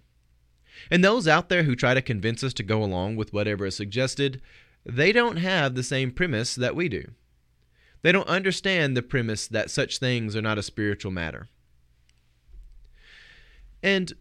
And 0.89 1.03
those 1.03 1.27
out 1.27 1.49
there 1.49 1.63
who 1.63 1.75
try 1.75 1.93
to 1.93 2.01
convince 2.01 2.43
us 2.43 2.53
to 2.55 2.63
go 2.63 2.83
along 2.83 3.15
with 3.15 3.33
whatever 3.33 3.65
is 3.65 3.75
suggested, 3.75 4.41
they 4.85 5.11
don't 5.11 5.37
have 5.37 5.75
the 5.75 5.83
same 5.83 6.11
premise 6.11 6.55
that 6.55 6.75
we 6.75 6.87
do. 6.89 7.03
They 8.01 8.11
don't 8.11 8.27
understand 8.27 8.95
the 8.95 9.01
premise 9.01 9.47
that 9.47 9.69
such 9.69 9.97
things 9.97 10.35
are 10.35 10.41
not 10.41 10.57
a 10.57 10.63
spiritual 10.63 11.11
matter. 11.11 11.49
And 13.83 14.13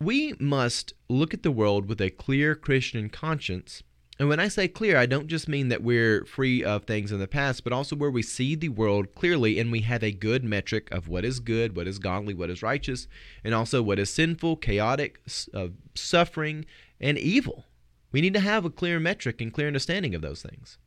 we 0.00 0.34
must 0.38 0.94
look 1.08 1.34
at 1.34 1.42
the 1.42 1.50
world 1.50 1.86
with 1.86 2.00
a 2.00 2.10
clear 2.10 2.54
Christian 2.54 3.08
conscience. 3.08 3.82
And 4.18 4.28
when 4.28 4.38
I 4.38 4.46
say 4.46 4.68
clear, 4.68 4.96
I 4.96 5.06
don't 5.06 5.26
just 5.26 5.48
mean 5.48 5.68
that 5.68 5.82
we're 5.82 6.24
free 6.24 6.62
of 6.62 6.84
things 6.84 7.10
in 7.10 7.18
the 7.18 7.26
past, 7.26 7.64
but 7.64 7.72
also 7.72 7.96
where 7.96 8.10
we 8.10 8.22
see 8.22 8.54
the 8.54 8.68
world 8.68 9.14
clearly 9.14 9.58
and 9.58 9.72
we 9.72 9.80
have 9.80 10.04
a 10.04 10.12
good 10.12 10.44
metric 10.44 10.88
of 10.92 11.08
what 11.08 11.24
is 11.24 11.40
good, 11.40 11.74
what 11.74 11.88
is 11.88 11.98
godly, 11.98 12.32
what 12.32 12.50
is 12.50 12.62
righteous, 12.62 13.08
and 13.42 13.54
also 13.54 13.82
what 13.82 13.98
is 13.98 14.10
sinful, 14.10 14.56
chaotic, 14.56 15.20
uh, 15.52 15.68
suffering, 15.96 16.64
and 17.00 17.18
evil. 17.18 17.64
We 18.12 18.20
need 18.20 18.34
to 18.34 18.40
have 18.40 18.64
a 18.64 18.70
clear 18.70 19.00
metric 19.00 19.40
and 19.40 19.52
clear 19.52 19.66
understanding 19.66 20.14
of 20.14 20.22
those 20.22 20.42
things. 20.42 20.78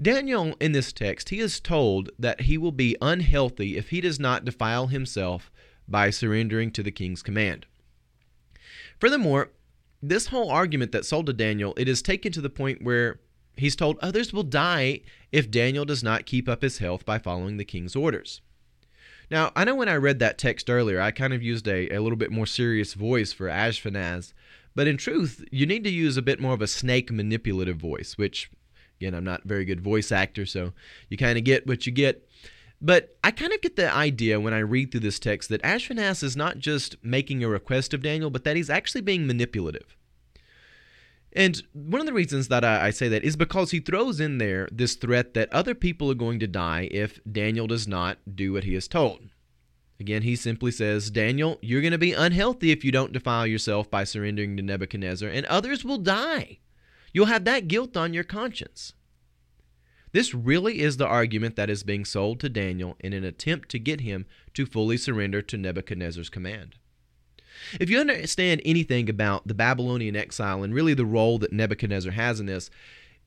Daniel, 0.00 0.54
in 0.60 0.72
this 0.72 0.92
text, 0.92 1.30
he 1.30 1.40
is 1.40 1.60
told 1.60 2.10
that 2.18 2.42
he 2.42 2.56
will 2.56 2.72
be 2.72 2.96
unhealthy 3.02 3.76
if 3.76 3.90
he 3.90 4.00
does 4.00 4.20
not 4.20 4.44
defile 4.44 4.86
himself 4.86 5.50
by 5.88 6.10
surrendering 6.10 6.70
to 6.70 6.82
the 6.82 6.92
king's 6.92 7.22
command. 7.22 7.66
Furthermore, 9.00 9.50
this 10.02 10.26
whole 10.26 10.50
argument 10.50 10.92
that 10.92 11.06
sold 11.06 11.26
to 11.26 11.32
Daniel, 11.32 11.74
it 11.76 11.88
is 11.88 12.02
taken 12.02 12.32
to 12.32 12.40
the 12.40 12.50
point 12.50 12.82
where 12.82 13.20
he's 13.56 13.76
told 13.76 13.98
others 14.00 14.32
will 14.32 14.42
die 14.42 15.00
if 15.30 15.50
Daniel 15.50 15.84
does 15.84 16.02
not 16.02 16.26
keep 16.26 16.48
up 16.48 16.62
his 16.62 16.78
health 16.78 17.04
by 17.06 17.18
following 17.18 17.56
the 17.56 17.64
king's 17.64 17.94
orders. 17.94 18.40
Now, 19.30 19.52
I 19.54 19.64
know 19.64 19.74
when 19.74 19.88
I 19.88 19.94
read 19.94 20.18
that 20.18 20.36
text 20.36 20.68
earlier, 20.68 21.00
I 21.00 21.10
kind 21.10 21.32
of 21.32 21.42
used 21.42 21.66
a, 21.68 21.88
a 21.90 22.00
little 22.00 22.16
bit 22.16 22.32
more 22.32 22.46
serious 22.46 22.94
voice 22.94 23.32
for 23.32 23.46
Ashpenaz, 23.46 24.32
but 24.74 24.88
in 24.88 24.96
truth, 24.96 25.44
you 25.50 25.64
need 25.66 25.84
to 25.84 25.90
use 25.90 26.16
a 26.16 26.22
bit 26.22 26.40
more 26.40 26.52
of 26.52 26.62
a 26.62 26.66
snake 26.66 27.10
manipulative 27.10 27.76
voice, 27.76 28.18
which, 28.18 28.50
again, 29.00 29.14
I'm 29.14 29.24
not 29.24 29.44
a 29.44 29.48
very 29.48 29.64
good 29.64 29.80
voice 29.80 30.12
actor, 30.12 30.44
so 30.44 30.72
you 31.08 31.16
kind 31.16 31.38
of 31.38 31.44
get 31.44 31.66
what 31.66 31.86
you 31.86 31.92
get. 31.92 32.28
But 32.84 33.16
I 33.22 33.30
kind 33.30 33.52
of 33.52 33.60
get 33.60 33.76
the 33.76 33.94
idea 33.94 34.40
when 34.40 34.52
I 34.52 34.58
read 34.58 34.90
through 34.90 35.00
this 35.00 35.20
text 35.20 35.48
that 35.50 35.62
Ashpenaz 35.62 36.24
is 36.24 36.36
not 36.36 36.58
just 36.58 36.96
making 37.00 37.44
a 37.44 37.48
request 37.48 37.94
of 37.94 38.02
Daniel, 38.02 38.28
but 38.28 38.42
that 38.42 38.56
he's 38.56 38.68
actually 38.68 39.02
being 39.02 39.24
manipulative. 39.24 39.96
And 41.32 41.62
one 41.72 42.00
of 42.00 42.06
the 42.06 42.12
reasons 42.12 42.48
that 42.48 42.64
I, 42.64 42.90
say 42.90 43.08
that 43.08 43.22
is 43.22 43.36
because 43.36 43.70
he 43.70 43.78
throws 43.78 44.18
in 44.18 44.38
there 44.38 44.68
this 44.72 44.96
threat 44.96 45.32
that 45.34 45.52
other 45.52 45.76
people 45.76 46.10
are 46.10 46.14
going 46.14 46.40
to 46.40 46.48
die 46.48 46.88
if 46.90 47.20
Daniel 47.30 47.68
does 47.68 47.86
not 47.86 48.18
do 48.34 48.52
what 48.52 48.64
he 48.64 48.74
is 48.74 48.88
told. 48.88 49.20
Again, 50.00 50.22
he 50.22 50.34
simply 50.34 50.72
says, 50.72 51.10
Daniel, 51.10 51.58
you're 51.62 51.80
going 51.80 51.92
to 51.92 51.98
be 51.98 52.12
unhealthy 52.12 52.72
if 52.72 52.84
you 52.84 52.90
don't 52.90 53.12
defile 53.12 53.46
yourself 53.46 53.88
by 53.88 54.02
surrendering 54.02 54.56
to 54.56 54.62
Nebuchadnezzar, 54.62 55.28
and 55.28 55.46
others 55.46 55.84
will 55.84 55.98
die. 55.98 56.58
You'll 57.14 57.26
have 57.26 57.44
that 57.44 57.68
guilt 57.68 57.96
on 57.96 58.12
your 58.12 58.24
conscience. 58.24 58.94
This 60.12 60.34
really 60.34 60.80
is 60.80 60.98
the 60.98 61.06
argument 61.06 61.56
that 61.56 61.70
is 61.70 61.82
being 61.82 62.04
sold 62.04 62.38
to 62.40 62.48
Daniel 62.48 62.96
in 63.00 63.14
an 63.14 63.24
attempt 63.24 63.70
to 63.70 63.78
get 63.78 64.02
him 64.02 64.26
to 64.54 64.66
fully 64.66 64.98
surrender 64.98 65.40
to 65.42 65.56
Nebuchadnezzar's 65.56 66.28
command. 66.28 66.76
If 67.80 67.88
you 67.88 67.98
understand 67.98 68.60
anything 68.64 69.08
about 69.08 69.48
the 69.48 69.54
Babylonian 69.54 70.16
exile 70.16 70.62
and 70.62 70.74
really 70.74 70.94
the 70.94 71.06
role 71.06 71.38
that 71.38 71.52
Nebuchadnezzar 71.52 72.12
has 72.12 72.40
in 72.40 72.46
this, 72.46 72.70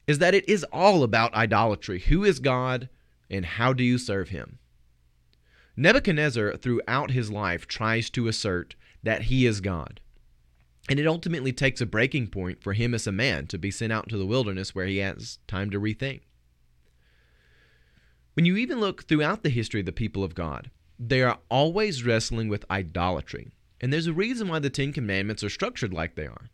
is 0.07 0.19
that 0.19 0.35
it 0.35 0.47
is 0.47 0.63
all 0.71 1.03
about 1.03 1.33
idolatry. 1.33 1.99
Who 1.99 2.23
is 2.23 2.39
God 2.39 2.89
and 3.29 3.45
how 3.45 3.73
do 3.73 3.83
you 3.83 3.97
serve 3.97 4.29
him? 4.29 4.59
Nebuchadnezzar, 5.75 6.55
throughout 6.57 7.11
his 7.11 7.31
life, 7.31 7.67
tries 7.67 8.09
to 8.11 8.27
assert 8.27 8.75
that 9.03 9.23
he 9.23 9.45
is 9.45 9.59
God. 9.61 9.99
And 10.87 10.99
it 10.99 11.07
ultimately 11.07 11.51
takes 11.51 11.81
a 11.81 11.85
breaking 11.85 12.27
point 12.27 12.61
for 12.61 12.73
him 12.73 12.93
as 12.93 13.07
a 13.07 13.11
man 13.11 13.47
to 13.47 13.57
be 13.57 13.71
sent 13.71 13.91
out 13.91 14.05
into 14.05 14.17
the 14.17 14.25
wilderness 14.25 14.75
where 14.75 14.85
he 14.85 14.97
has 14.97 15.39
time 15.47 15.71
to 15.71 15.79
rethink. 15.79 16.21
When 18.35 18.43
you 18.43 18.57
even 18.57 18.81
look 18.81 19.05
throughout 19.05 19.43
the 19.43 19.49
history 19.49 19.79
of 19.79 19.85
the 19.85 19.93
people 19.93 20.21
of 20.21 20.35
God, 20.35 20.69
they 20.99 21.21
are 21.21 21.39
always 21.49 22.03
wrestling 22.03 22.49
with 22.49 22.69
idolatry. 22.69 23.53
And 23.79 23.93
there's 23.93 24.07
a 24.07 24.13
reason 24.13 24.49
why 24.49 24.59
the 24.59 24.69
Ten 24.69 24.91
Commandments 24.91 25.41
are 25.41 25.49
structured 25.49 25.93
like 25.93 26.15
they 26.15 26.27
are. 26.27 26.49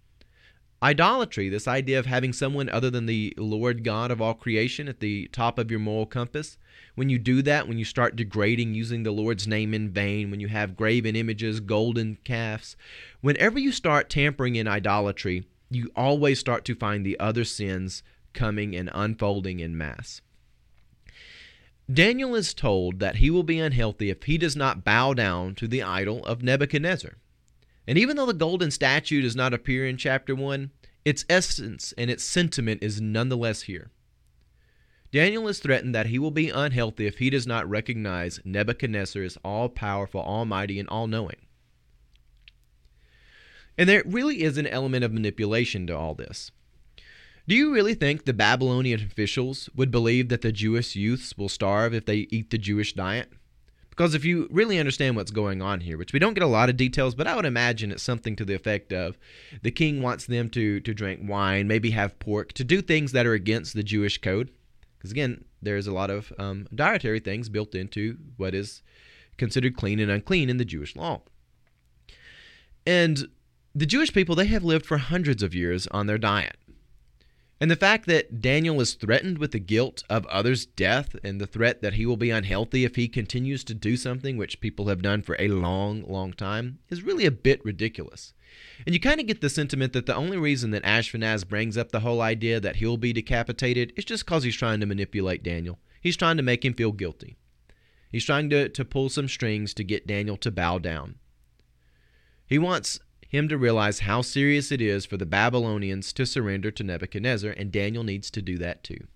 Idolatry, 0.83 1.49
this 1.49 1.67
idea 1.67 1.97
of 1.97 2.05
having 2.05 2.33
someone 2.33 2.69
other 2.69 2.91
than 2.91 3.07
the 3.07 3.33
Lord 3.35 3.83
God 3.83 4.11
of 4.11 4.21
all 4.21 4.35
creation 4.35 4.87
at 4.87 4.99
the 4.99 5.27
top 5.31 5.57
of 5.57 5.71
your 5.71 5.79
moral 5.79 6.05
compass, 6.05 6.59
when 6.93 7.09
you 7.09 7.17
do 7.17 7.41
that, 7.41 7.67
when 7.67 7.79
you 7.79 7.85
start 7.85 8.15
degrading 8.15 8.75
using 8.75 9.01
the 9.01 9.09
Lord's 9.09 9.47
name 9.47 9.73
in 9.73 9.89
vain, 9.89 10.29
when 10.29 10.39
you 10.39 10.49
have 10.49 10.77
graven 10.77 11.15
images, 11.15 11.59
golden 11.59 12.19
calves, 12.23 12.75
whenever 13.21 13.57
you 13.57 13.71
start 13.71 14.07
tampering 14.07 14.55
in 14.55 14.67
idolatry, 14.67 15.47
you 15.71 15.91
always 15.95 16.37
start 16.37 16.63
to 16.65 16.75
find 16.75 17.03
the 17.03 17.19
other 17.19 17.43
sins 17.43 18.03
coming 18.33 18.75
and 18.75 18.91
unfolding 18.93 19.59
in 19.59 19.75
mass. 19.75 20.21
Daniel 21.91 22.35
is 22.35 22.53
told 22.53 22.99
that 22.99 23.17
he 23.17 23.29
will 23.29 23.43
be 23.43 23.59
unhealthy 23.59 24.09
if 24.09 24.23
he 24.23 24.37
does 24.37 24.55
not 24.55 24.83
bow 24.83 25.13
down 25.13 25.55
to 25.55 25.67
the 25.67 25.83
idol 25.83 26.23
of 26.25 26.43
Nebuchadnezzar. 26.43 27.17
And 27.87 27.97
even 27.97 28.15
though 28.15 28.27
the 28.27 28.33
golden 28.33 28.71
statue 28.71 29.21
does 29.21 29.35
not 29.35 29.53
appear 29.53 29.87
in 29.87 29.97
chapter 29.97 30.35
1, 30.35 30.71
its 31.03 31.25
essence 31.27 31.93
and 31.97 32.11
its 32.11 32.23
sentiment 32.23 32.83
is 32.83 33.01
nonetheless 33.01 33.63
here. 33.63 33.89
Daniel 35.11 35.47
is 35.47 35.59
threatened 35.59 35.93
that 35.93 36.05
he 36.05 36.19
will 36.19 36.31
be 36.31 36.49
unhealthy 36.49 37.07
if 37.07 37.17
he 37.17 37.29
does 37.29 37.45
not 37.45 37.69
recognize 37.69 38.39
Nebuchadnezzar 38.45 39.23
as 39.23 39.37
all 39.43 39.67
powerful, 39.67 40.21
almighty, 40.21 40.79
and 40.79 40.87
all 40.87 41.07
knowing. 41.07 41.35
And 43.77 43.89
there 43.89 44.03
really 44.05 44.43
is 44.43 44.57
an 44.57 44.67
element 44.67 45.03
of 45.03 45.11
manipulation 45.11 45.87
to 45.87 45.97
all 45.97 46.13
this. 46.13 46.51
Do 47.51 47.57
you 47.57 47.73
really 47.73 47.95
think 47.95 48.23
the 48.23 48.31
Babylonian 48.31 49.01
officials 49.01 49.69
would 49.75 49.91
believe 49.91 50.29
that 50.29 50.39
the 50.39 50.53
Jewish 50.53 50.95
youths 50.95 51.37
will 51.37 51.49
starve 51.49 51.93
if 51.93 52.05
they 52.05 52.25
eat 52.31 52.49
the 52.49 52.57
Jewish 52.57 52.93
diet? 52.93 53.29
Because 53.89 54.15
if 54.15 54.23
you 54.23 54.47
really 54.49 54.79
understand 54.79 55.17
what's 55.17 55.31
going 55.31 55.61
on 55.61 55.81
here, 55.81 55.97
which 55.97 56.13
we 56.13 56.19
don't 56.19 56.33
get 56.33 56.43
a 56.43 56.47
lot 56.47 56.69
of 56.69 56.77
details, 56.77 57.13
but 57.13 57.27
I 57.27 57.35
would 57.35 57.43
imagine 57.43 57.91
it's 57.91 58.03
something 58.03 58.37
to 58.37 58.45
the 58.45 58.53
effect 58.53 58.93
of 58.93 59.17
the 59.63 59.69
king 59.69 60.01
wants 60.01 60.27
them 60.27 60.49
to, 60.51 60.79
to 60.79 60.93
drink 60.93 61.29
wine, 61.29 61.67
maybe 61.67 61.91
have 61.91 62.19
pork, 62.19 62.53
to 62.53 62.63
do 62.63 62.81
things 62.81 63.11
that 63.11 63.25
are 63.25 63.33
against 63.33 63.73
the 63.73 63.83
Jewish 63.83 64.21
code. 64.21 64.49
Because 64.97 65.11
again, 65.11 65.43
there's 65.61 65.87
a 65.87 65.93
lot 65.93 66.09
of 66.09 66.31
um, 66.39 66.67
dietary 66.73 67.19
things 67.19 67.49
built 67.49 67.75
into 67.75 68.17
what 68.37 68.55
is 68.55 68.81
considered 69.35 69.75
clean 69.75 69.99
and 69.99 70.09
unclean 70.09 70.49
in 70.49 70.55
the 70.55 70.63
Jewish 70.63 70.95
law. 70.95 71.19
And 72.87 73.27
the 73.75 73.85
Jewish 73.85 74.13
people, 74.13 74.35
they 74.35 74.47
have 74.47 74.63
lived 74.63 74.85
for 74.85 74.97
hundreds 74.97 75.43
of 75.43 75.53
years 75.53 75.87
on 75.87 76.07
their 76.07 76.17
diet. 76.17 76.55
And 77.61 77.69
the 77.69 77.75
fact 77.75 78.07
that 78.07 78.41
Daniel 78.41 78.81
is 78.81 78.95
threatened 78.95 79.37
with 79.37 79.51
the 79.51 79.59
guilt 79.59 80.03
of 80.09 80.25
others' 80.25 80.65
death 80.65 81.15
and 81.23 81.39
the 81.39 81.45
threat 81.45 81.83
that 81.83 81.93
he 81.93 82.07
will 82.07 82.17
be 82.17 82.31
unhealthy 82.31 82.85
if 82.85 82.95
he 82.95 83.07
continues 83.07 83.63
to 83.65 83.75
do 83.75 83.95
something 83.95 84.35
which 84.35 84.61
people 84.61 84.87
have 84.87 85.03
done 85.03 85.21
for 85.21 85.35
a 85.37 85.47
long, 85.47 86.03
long 86.07 86.33
time 86.33 86.79
is 86.89 87.03
really 87.03 87.27
a 87.27 87.31
bit 87.31 87.63
ridiculous. 87.63 88.33
And 88.83 88.95
you 88.95 88.99
kind 88.99 89.19
of 89.19 89.27
get 89.27 89.41
the 89.41 89.49
sentiment 89.49 89.93
that 89.93 90.07
the 90.07 90.15
only 90.15 90.37
reason 90.37 90.71
that 90.71 90.81
Ashpenaz 90.83 91.47
brings 91.47 91.77
up 91.77 91.91
the 91.91 91.99
whole 91.99 92.19
idea 92.19 92.59
that 92.59 92.77
he'll 92.77 92.97
be 92.97 93.13
decapitated 93.13 93.93
is 93.95 94.05
just 94.05 94.25
because 94.25 94.43
he's 94.43 94.57
trying 94.57 94.79
to 94.79 94.87
manipulate 94.87 95.43
Daniel. 95.43 95.77
He's 96.01 96.17
trying 96.17 96.37
to 96.37 96.43
make 96.43 96.65
him 96.65 96.73
feel 96.73 96.91
guilty. 96.91 97.37
He's 98.11 98.25
trying 98.25 98.49
to, 98.49 98.69
to 98.69 98.83
pull 98.83 99.09
some 99.09 99.29
strings 99.29 99.75
to 99.75 99.83
get 99.83 100.07
Daniel 100.07 100.37
to 100.37 100.49
bow 100.49 100.79
down. 100.79 101.19
He 102.47 102.57
wants 102.57 102.99
him 103.31 103.47
to 103.47 103.57
realize 103.57 103.99
how 103.99 104.21
serious 104.21 104.73
it 104.73 104.81
is 104.81 105.05
for 105.05 105.15
the 105.15 105.25
Babylonians 105.25 106.11
to 106.11 106.25
surrender 106.25 106.69
to 106.69 106.83
Nebuchadnezzar, 106.83 107.51
and 107.51 107.71
Daniel 107.71 108.03
needs 108.03 108.29
to 108.31 108.41
do 108.41 108.57
that 108.57 108.83
too. 108.83 109.07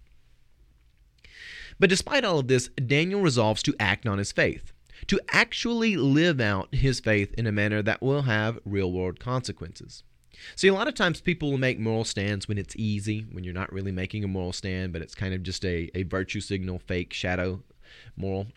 But 1.78 1.90
despite 1.90 2.24
all 2.24 2.40
of 2.40 2.48
this, 2.48 2.70
Daniel 2.70 3.20
resolves 3.20 3.62
to 3.64 3.76
act 3.78 4.08
on 4.08 4.18
his 4.18 4.32
faith, 4.32 4.72
to 5.08 5.20
actually 5.34 5.98
live 5.98 6.40
out 6.40 6.74
his 6.74 7.02
faith 7.02 7.34
in 7.34 7.46
a 7.46 7.52
manner 7.52 7.82
that 7.82 8.02
will 8.02 8.22
have 8.22 8.58
real 8.64 8.90
world 8.90 9.20
consequences. 9.20 10.04
See, 10.56 10.70
a 10.70 10.74
lot 10.74 10.88
of 10.88 10.96
times 10.96 11.20
people 11.20 11.52
will 11.52 11.58
make 11.58 11.78
moral 11.78 12.06
stands 12.06 12.48
when 12.48 12.58
it's 12.58 12.76
easy, 12.78 13.26
when 13.34 13.44
you're 13.44 13.54
not 13.54 13.74
really 13.74 13.92
making 13.92 14.24
a 14.24 14.30
moral 14.30 14.54
stand, 14.54 14.94
but 14.94 15.02
it's 15.02 15.16
kind 15.16 15.34
of 15.34 15.44
just 15.44 15.66
a, 15.66 15.92
a 15.94 16.04
virtue 16.04 16.40
signal, 16.40 16.80
fake, 16.80 17.12
shadow 17.12 17.62
moral. 18.16 18.48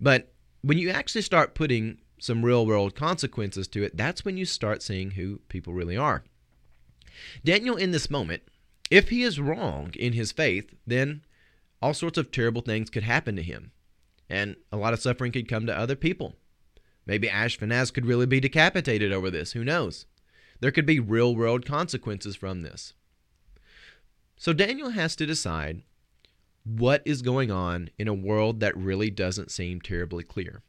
But 0.00 0.32
when 0.62 0.78
you 0.78 0.90
actually 0.90 1.22
start 1.22 1.54
putting 1.54 1.98
some 2.20 2.44
real 2.44 2.66
world 2.66 2.94
consequences 2.94 3.66
to 3.68 3.82
it, 3.82 3.96
that's 3.96 4.24
when 4.24 4.36
you 4.36 4.44
start 4.44 4.82
seeing 4.82 5.12
who 5.12 5.40
people 5.48 5.72
really 5.72 5.96
are. 5.96 6.22
Daniel, 7.44 7.76
in 7.76 7.90
this 7.90 8.10
moment, 8.10 8.42
if 8.90 9.08
he 9.08 9.22
is 9.22 9.40
wrong 9.40 9.92
in 9.98 10.12
his 10.12 10.32
faith, 10.32 10.74
then 10.86 11.22
all 11.82 11.94
sorts 11.94 12.18
of 12.18 12.30
terrible 12.30 12.62
things 12.62 12.90
could 12.90 13.02
happen 13.02 13.36
to 13.36 13.42
him, 13.42 13.72
and 14.28 14.56
a 14.70 14.76
lot 14.76 14.92
of 14.92 15.00
suffering 15.00 15.32
could 15.32 15.48
come 15.48 15.66
to 15.66 15.76
other 15.76 15.96
people. 15.96 16.36
Maybe 17.06 17.28
Ashpenaz 17.28 17.92
could 17.92 18.06
really 18.06 18.26
be 18.26 18.40
decapitated 18.40 19.12
over 19.12 19.30
this. 19.30 19.52
Who 19.52 19.64
knows? 19.64 20.06
There 20.60 20.70
could 20.70 20.86
be 20.86 21.00
real 21.00 21.34
world 21.34 21.64
consequences 21.64 22.36
from 22.36 22.60
this. 22.60 22.92
So 24.36 24.52
Daniel 24.52 24.90
has 24.90 25.16
to 25.16 25.26
decide 25.26 25.82
what 26.64 27.02
is 27.04 27.22
going 27.22 27.50
on 27.50 27.90
in 27.98 28.08
a 28.08 28.14
world 28.14 28.60
that 28.60 28.76
really 28.76 29.10
doesn't 29.10 29.50
seem 29.50 29.80
terribly 29.80 30.22
clear. 30.22 30.62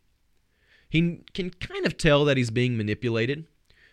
He 0.92 1.24
can 1.34 1.52
kind 1.52 1.86
of 1.86 1.98
tell 1.98 2.26
that 2.26 2.36
he's 2.36 2.52
being 2.52 2.76
manipulated, 2.76 3.46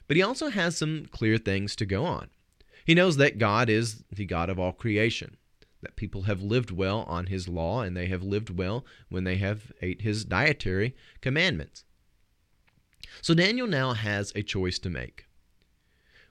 but 0.09 0.17
he 0.17 0.23
also 0.23 0.49
has 0.49 0.76
some 0.76 1.07
clear 1.07 1.38
things 1.38 1.76
to 1.76 1.87
go 1.87 2.05
on. 2.05 2.28
He 2.85 2.93
knows 2.93 3.19
that 3.19 3.38
God 3.38 3.71
is 3.71 4.02
the 4.11 4.26
God 4.26 4.50
of 4.50 4.59
all 4.59 4.73
creation, 4.73 5.37
that 5.81 5.95
people 5.95 6.23
have 6.23 6.43
lived 6.43 6.73
well 6.73 7.05
on 7.05 7.26
his 7.26 7.47
law, 7.47 7.83
and 7.83 7.97
they 7.97 8.07
have 8.07 8.25
lived 8.25 8.50
well 8.50 8.85
when 9.11 9.23
they 9.23 9.37
have 9.37 9.71
ate 9.81 10.02
his 10.02 10.25
dietary 10.25 10.97
commandments. 11.21 11.85
So 13.23 13.33
Daniel 13.33 13.69
now 13.69 13.93
has 13.93 14.33
a 14.35 14.43
choice 14.43 14.81
to 14.81 14.90
make. 14.90 15.26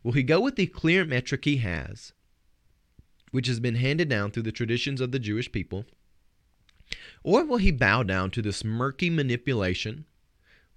Will 0.04 0.12
he 0.12 0.24
go 0.24 0.42
with 0.42 0.58
the 0.58 0.68
clear 0.68 1.06
metric 1.06 1.46
he 1.46 1.58
has, 1.58 2.12
which 3.32 3.48
has 3.48 3.62
been 3.62 3.76
handed 3.76 4.10
down 4.10 4.32
through 4.32 4.44
the 4.44 4.52
traditions 4.52 5.00
of 5.00 5.14
the 5.14 5.20
Jewish 5.20 5.50
people, 5.50 5.86
or 7.24 7.46
will 7.46 7.58
he 7.58 7.72
bow 7.72 8.04
down 8.04 8.32
to 8.32 8.42
this 8.42 8.66
murky 8.66 9.10
manipulation 9.10 10.06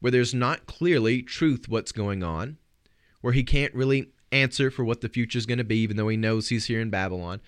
where 0.00 0.10
there's 0.10 0.34
not 0.34 0.66
clearly 0.66 1.22
truth 1.22 1.68
what's 1.68 1.92
going 1.92 2.22
on, 2.22 2.56
where 3.20 3.32
he 3.32 3.44
can't 3.44 3.74
really 3.74 4.10
answer 4.32 4.70
for 4.70 4.84
what 4.84 5.00
the 5.00 5.08
future 5.08 5.38
is 5.38 5.46
going 5.46 5.58
to 5.58 5.64
be, 5.64 5.78
even 5.78 5.96
though 5.96 6.08
he 6.08 6.16
knows 6.16 6.48
he's 6.48 6.66
here 6.66 6.80
in 6.80 6.90
Babylon, 6.90 7.40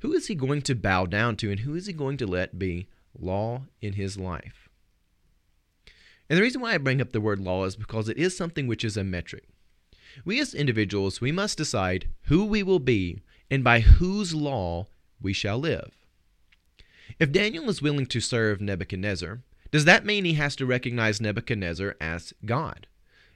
who 0.00 0.12
is 0.12 0.26
he 0.26 0.34
going 0.34 0.62
to 0.62 0.74
bow 0.74 1.06
down 1.06 1.36
to 1.36 1.50
and 1.50 1.60
who 1.60 1.74
is 1.74 1.86
he 1.86 1.92
going 1.92 2.16
to 2.18 2.26
let 2.26 2.58
be 2.58 2.88
law 3.18 3.62
in 3.80 3.94
his 3.94 4.18
life? 4.18 4.68
And 6.28 6.38
the 6.38 6.42
reason 6.42 6.60
why 6.60 6.74
I 6.74 6.78
bring 6.78 7.00
up 7.00 7.12
the 7.12 7.20
word 7.20 7.38
law 7.38 7.64
is 7.64 7.76
because 7.76 8.08
it 8.08 8.18
is 8.18 8.36
something 8.36 8.66
which 8.66 8.84
is 8.84 8.96
a 8.96 9.04
metric. 9.04 9.44
We 10.24 10.40
as 10.40 10.54
individuals, 10.54 11.20
we 11.20 11.32
must 11.32 11.58
decide 11.58 12.08
who 12.24 12.44
we 12.44 12.62
will 12.62 12.78
be 12.78 13.20
and 13.50 13.64
by 13.64 13.80
whose 13.80 14.34
law 14.34 14.86
we 15.20 15.32
shall 15.32 15.58
live. 15.58 15.92
If 17.18 17.32
Daniel 17.32 17.68
is 17.68 17.82
willing 17.82 18.06
to 18.06 18.20
serve 18.20 18.60
Nebuchadnezzar, 18.60 19.40
does 19.74 19.86
that 19.86 20.06
mean 20.06 20.24
he 20.24 20.34
has 20.34 20.54
to 20.54 20.66
recognize 20.66 21.20
Nebuchadnezzar 21.20 21.96
as 22.00 22.32
God? 22.46 22.86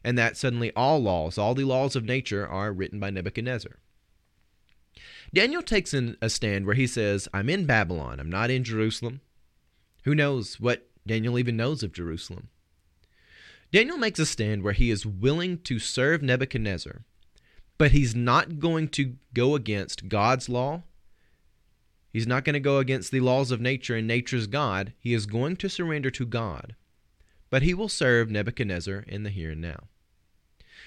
And 0.05 0.17
that 0.17 0.37
suddenly 0.37 0.71
all 0.77 1.03
laws, 1.03 1.37
all 1.37 1.53
the 1.53 1.65
laws 1.65 1.97
of 1.97 2.05
nature, 2.05 2.47
are 2.47 2.73
written 2.73 3.01
by 3.01 3.11
Nebuchadnezzar? 3.11 3.81
Daniel 5.35 5.63
takes 5.63 5.93
a 5.93 6.31
stand 6.31 6.65
where 6.65 6.77
he 6.77 6.87
says, 6.87 7.27
I'm 7.35 7.51
in 7.51 7.67
Babylon, 7.67 8.21
I'm 8.21 8.31
not 8.31 8.51
in 8.51 8.63
Jerusalem. 8.63 9.21
Who 10.05 10.15
knows 10.15 10.61
what 10.61 10.89
Daniel 11.05 11.41
even 11.41 11.57
knows 11.57 11.83
of 11.83 11.93
Jerusalem? 11.93 12.51
Daniel 13.73 13.99
makes 13.99 14.21
a 14.21 14.25
stand 14.25 14.63
where 14.63 14.75
he 14.75 14.93
is 14.93 15.05
willing 15.05 15.59
to 15.63 15.81
serve 15.81 16.23
Nebuchadnezzar, 16.23 17.01
but 17.79 17.91
he's 17.91 18.15
not 18.15 18.61
going 18.61 18.91
to 18.91 19.17
go 19.35 19.57
against 19.57 20.09
God's 20.09 20.49
law 20.49 20.85
He's 22.19 22.27
not 22.27 22.45
going 22.45 22.55
to 22.55 22.59
go 22.59 22.79
against 22.79 23.13
the 23.13 23.21
laws 23.21 23.53
of 23.53 23.61
nature 23.61 23.95
and 23.95 24.05
nature's 24.05 24.49
God. 24.49 24.93
He 24.99 25.15
is 25.15 25.25
going 25.25 25.55
to 25.59 25.69
surrender 25.69 26.11
to 26.11 26.27
God, 26.27 26.75
but 27.49 27.63
he 27.63 27.75
will 27.75 27.89
serve 27.89 28.29
Nebuchadnezzar 28.29 29.05
in 29.07 29.23
the 29.23 29.31
here 29.31 29.53
and 29.53 29.61
now. 29.61 29.85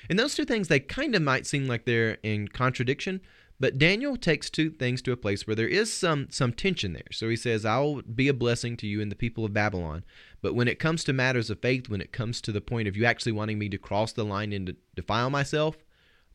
And 0.09 0.19
those 0.19 0.35
two 0.35 0.43
things, 0.43 0.67
they 0.67 0.81
kind 0.81 1.15
of 1.15 1.21
might 1.21 1.47
seem 1.47 1.69
like 1.69 1.85
they're 1.85 2.17
in 2.21 2.49
contradiction, 2.49 3.21
but 3.61 3.77
Daniel 3.77 4.17
takes 4.17 4.49
two 4.49 4.71
things 4.71 5.01
to 5.03 5.13
a 5.13 5.15
place 5.15 5.47
where 5.47 5.55
there 5.55 5.69
is 5.69 5.93
some 5.93 6.27
some 6.31 6.51
tension 6.51 6.91
there. 6.91 7.07
So 7.13 7.29
he 7.29 7.37
says, 7.37 7.63
"I'll 7.63 8.01
be 8.01 8.27
a 8.27 8.33
blessing 8.33 8.75
to 8.75 8.85
you 8.85 8.99
and 8.99 9.09
the 9.09 9.15
people 9.15 9.45
of 9.45 9.53
Babylon." 9.53 10.03
But 10.41 10.53
when 10.53 10.67
it 10.67 10.79
comes 10.79 11.05
to 11.05 11.13
matters 11.13 11.49
of 11.49 11.61
faith, 11.61 11.87
when 11.87 12.01
it 12.01 12.11
comes 12.11 12.41
to 12.41 12.51
the 12.51 12.59
point 12.59 12.89
of 12.89 12.97
you 12.97 13.05
actually 13.05 13.31
wanting 13.31 13.57
me 13.57 13.69
to 13.69 13.77
cross 13.77 14.11
the 14.11 14.25
line 14.25 14.51
and 14.51 14.75
defile 14.95 15.29
myself, 15.29 15.77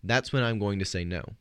that's 0.02 0.32
when 0.32 0.42
I'm 0.42 0.58
going 0.58 0.78
to 0.78 0.86
say 0.86 1.04
no. 1.04 1.34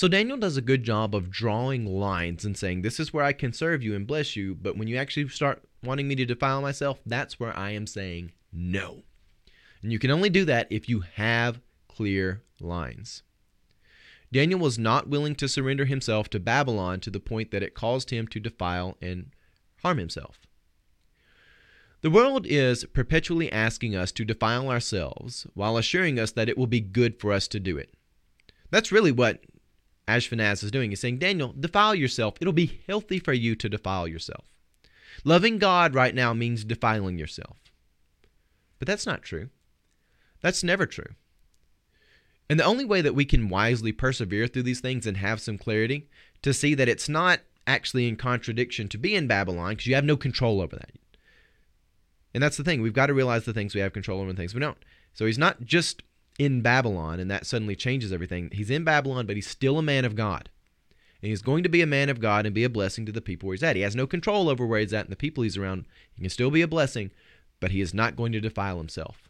So 0.00 0.08
Daniel 0.08 0.38
does 0.38 0.56
a 0.56 0.62
good 0.62 0.82
job 0.82 1.14
of 1.14 1.30
drawing 1.30 1.84
lines 1.84 2.46
and 2.46 2.56
saying, 2.56 2.80
This 2.80 2.98
is 2.98 3.12
where 3.12 3.22
I 3.22 3.34
can 3.34 3.52
serve 3.52 3.82
you 3.82 3.94
and 3.94 4.06
bless 4.06 4.34
you, 4.34 4.54
but 4.54 4.74
when 4.78 4.88
you 4.88 4.96
actually 4.96 5.28
start 5.28 5.62
wanting 5.84 6.08
me 6.08 6.14
to 6.14 6.24
defile 6.24 6.62
myself, 6.62 7.00
that's 7.04 7.38
where 7.38 7.54
I 7.54 7.72
am 7.72 7.86
saying 7.86 8.32
no. 8.50 9.02
And 9.82 9.92
you 9.92 9.98
can 9.98 10.10
only 10.10 10.30
do 10.30 10.46
that 10.46 10.68
if 10.70 10.88
you 10.88 11.00
have 11.16 11.60
clear 11.86 12.40
lines. 12.62 13.24
Daniel 14.32 14.58
was 14.58 14.78
not 14.78 15.10
willing 15.10 15.34
to 15.34 15.46
surrender 15.46 15.84
himself 15.84 16.30
to 16.30 16.40
Babylon 16.40 17.00
to 17.00 17.10
the 17.10 17.20
point 17.20 17.50
that 17.50 17.62
it 17.62 17.74
caused 17.74 18.08
him 18.08 18.26
to 18.28 18.40
defile 18.40 18.96
and 19.02 19.26
harm 19.82 19.98
himself. 19.98 20.40
The 22.00 22.08
world 22.08 22.46
is 22.46 22.86
perpetually 22.86 23.52
asking 23.52 23.94
us 23.94 24.12
to 24.12 24.24
defile 24.24 24.70
ourselves 24.70 25.46
while 25.52 25.76
assuring 25.76 26.18
us 26.18 26.32
that 26.32 26.48
it 26.48 26.56
will 26.56 26.66
be 26.66 26.80
good 26.80 27.20
for 27.20 27.34
us 27.34 27.46
to 27.48 27.60
do 27.60 27.76
it. 27.76 27.92
That's 28.70 28.92
really 28.92 29.12
what 29.12 29.44
Ashpenaz 30.10 30.62
is 30.62 30.70
doing. 30.70 30.90
He's 30.90 31.00
saying, 31.00 31.18
Daniel, 31.18 31.54
defile 31.58 31.94
yourself. 31.94 32.34
It'll 32.40 32.52
be 32.52 32.80
healthy 32.88 33.18
for 33.18 33.32
you 33.32 33.54
to 33.56 33.68
defile 33.68 34.08
yourself. 34.08 34.44
Loving 35.24 35.58
God 35.58 35.94
right 35.94 36.14
now 36.14 36.32
means 36.32 36.64
defiling 36.64 37.18
yourself. 37.18 37.58
But 38.78 38.88
that's 38.88 39.06
not 39.06 39.22
true. 39.22 39.50
That's 40.40 40.64
never 40.64 40.86
true. 40.86 41.14
And 42.48 42.58
the 42.58 42.64
only 42.64 42.84
way 42.84 43.00
that 43.00 43.14
we 43.14 43.24
can 43.24 43.48
wisely 43.48 43.92
persevere 43.92 44.48
through 44.48 44.64
these 44.64 44.80
things 44.80 45.06
and 45.06 45.18
have 45.18 45.40
some 45.40 45.58
clarity 45.58 46.08
to 46.42 46.52
see 46.52 46.74
that 46.74 46.88
it's 46.88 47.08
not 47.08 47.40
actually 47.66 48.08
in 48.08 48.16
contradiction 48.16 48.88
to 48.88 48.98
be 48.98 49.14
in 49.14 49.28
Babylon 49.28 49.70
because 49.70 49.86
you 49.86 49.94
have 49.94 50.04
no 50.04 50.16
control 50.16 50.60
over 50.60 50.74
that. 50.74 50.90
And 52.34 52.42
that's 52.42 52.56
the 52.56 52.64
thing. 52.64 52.80
We've 52.80 52.92
got 52.92 53.06
to 53.06 53.14
realize 53.14 53.44
the 53.44 53.52
things 53.52 53.74
we 53.74 53.80
have 53.80 53.92
control 53.92 54.20
over 54.20 54.28
and 54.28 54.38
things 54.38 54.54
we 54.54 54.60
don't. 54.60 54.78
So 55.14 55.26
he's 55.26 55.38
not 55.38 55.62
just 55.62 56.02
in 56.38 56.62
Babylon 56.62 57.20
and 57.20 57.30
that 57.30 57.46
suddenly 57.46 57.76
changes 57.76 58.12
everything. 58.12 58.50
He's 58.52 58.70
in 58.70 58.84
Babylon, 58.84 59.26
but 59.26 59.36
he's 59.36 59.48
still 59.48 59.78
a 59.78 59.82
man 59.82 60.04
of 60.04 60.14
God. 60.14 60.48
And 61.22 61.28
he's 61.28 61.42
going 61.42 61.62
to 61.64 61.68
be 61.68 61.82
a 61.82 61.86
man 61.86 62.08
of 62.08 62.20
God 62.20 62.46
and 62.46 62.54
be 62.54 62.64
a 62.64 62.70
blessing 62.70 63.04
to 63.06 63.12
the 63.12 63.20
people 63.20 63.46
where 63.46 63.54
he's 63.54 63.62
at. 63.62 63.76
He 63.76 63.82
has 63.82 63.94
no 63.94 64.06
control 64.06 64.48
over 64.48 64.64
where 64.64 64.80
he's 64.80 64.94
at 64.94 65.04
and 65.04 65.12
the 65.12 65.16
people 65.16 65.42
he's 65.42 65.58
around. 65.58 65.84
He 66.14 66.22
can 66.22 66.30
still 66.30 66.50
be 66.50 66.62
a 66.62 66.68
blessing, 66.68 67.10
but 67.60 67.72
he 67.72 67.80
is 67.82 67.92
not 67.92 68.16
going 68.16 68.32
to 68.32 68.40
defile 68.40 68.78
himself. 68.78 69.28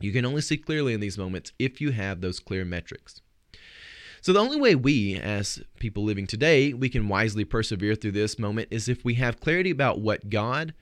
You 0.00 0.12
can 0.12 0.24
only 0.24 0.40
see 0.40 0.56
clearly 0.56 0.94
in 0.94 1.00
these 1.00 1.18
moments 1.18 1.52
if 1.58 1.80
you 1.80 1.90
have 1.90 2.20
those 2.20 2.40
clear 2.40 2.64
metrics. 2.64 3.20
So 4.20 4.32
the 4.32 4.40
only 4.40 4.58
way 4.58 4.74
we, 4.74 5.16
as 5.16 5.60
people 5.78 6.04
living 6.04 6.26
today, 6.26 6.72
we 6.72 6.88
can 6.88 7.08
wisely 7.08 7.44
persevere 7.44 7.94
through 7.94 8.12
this 8.12 8.38
moment 8.38 8.68
is 8.70 8.88
if 8.88 9.04
we 9.04 9.14
have 9.14 9.40
clarity 9.40 9.70
about 9.70 10.00
what 10.00 10.30
God 10.30 10.74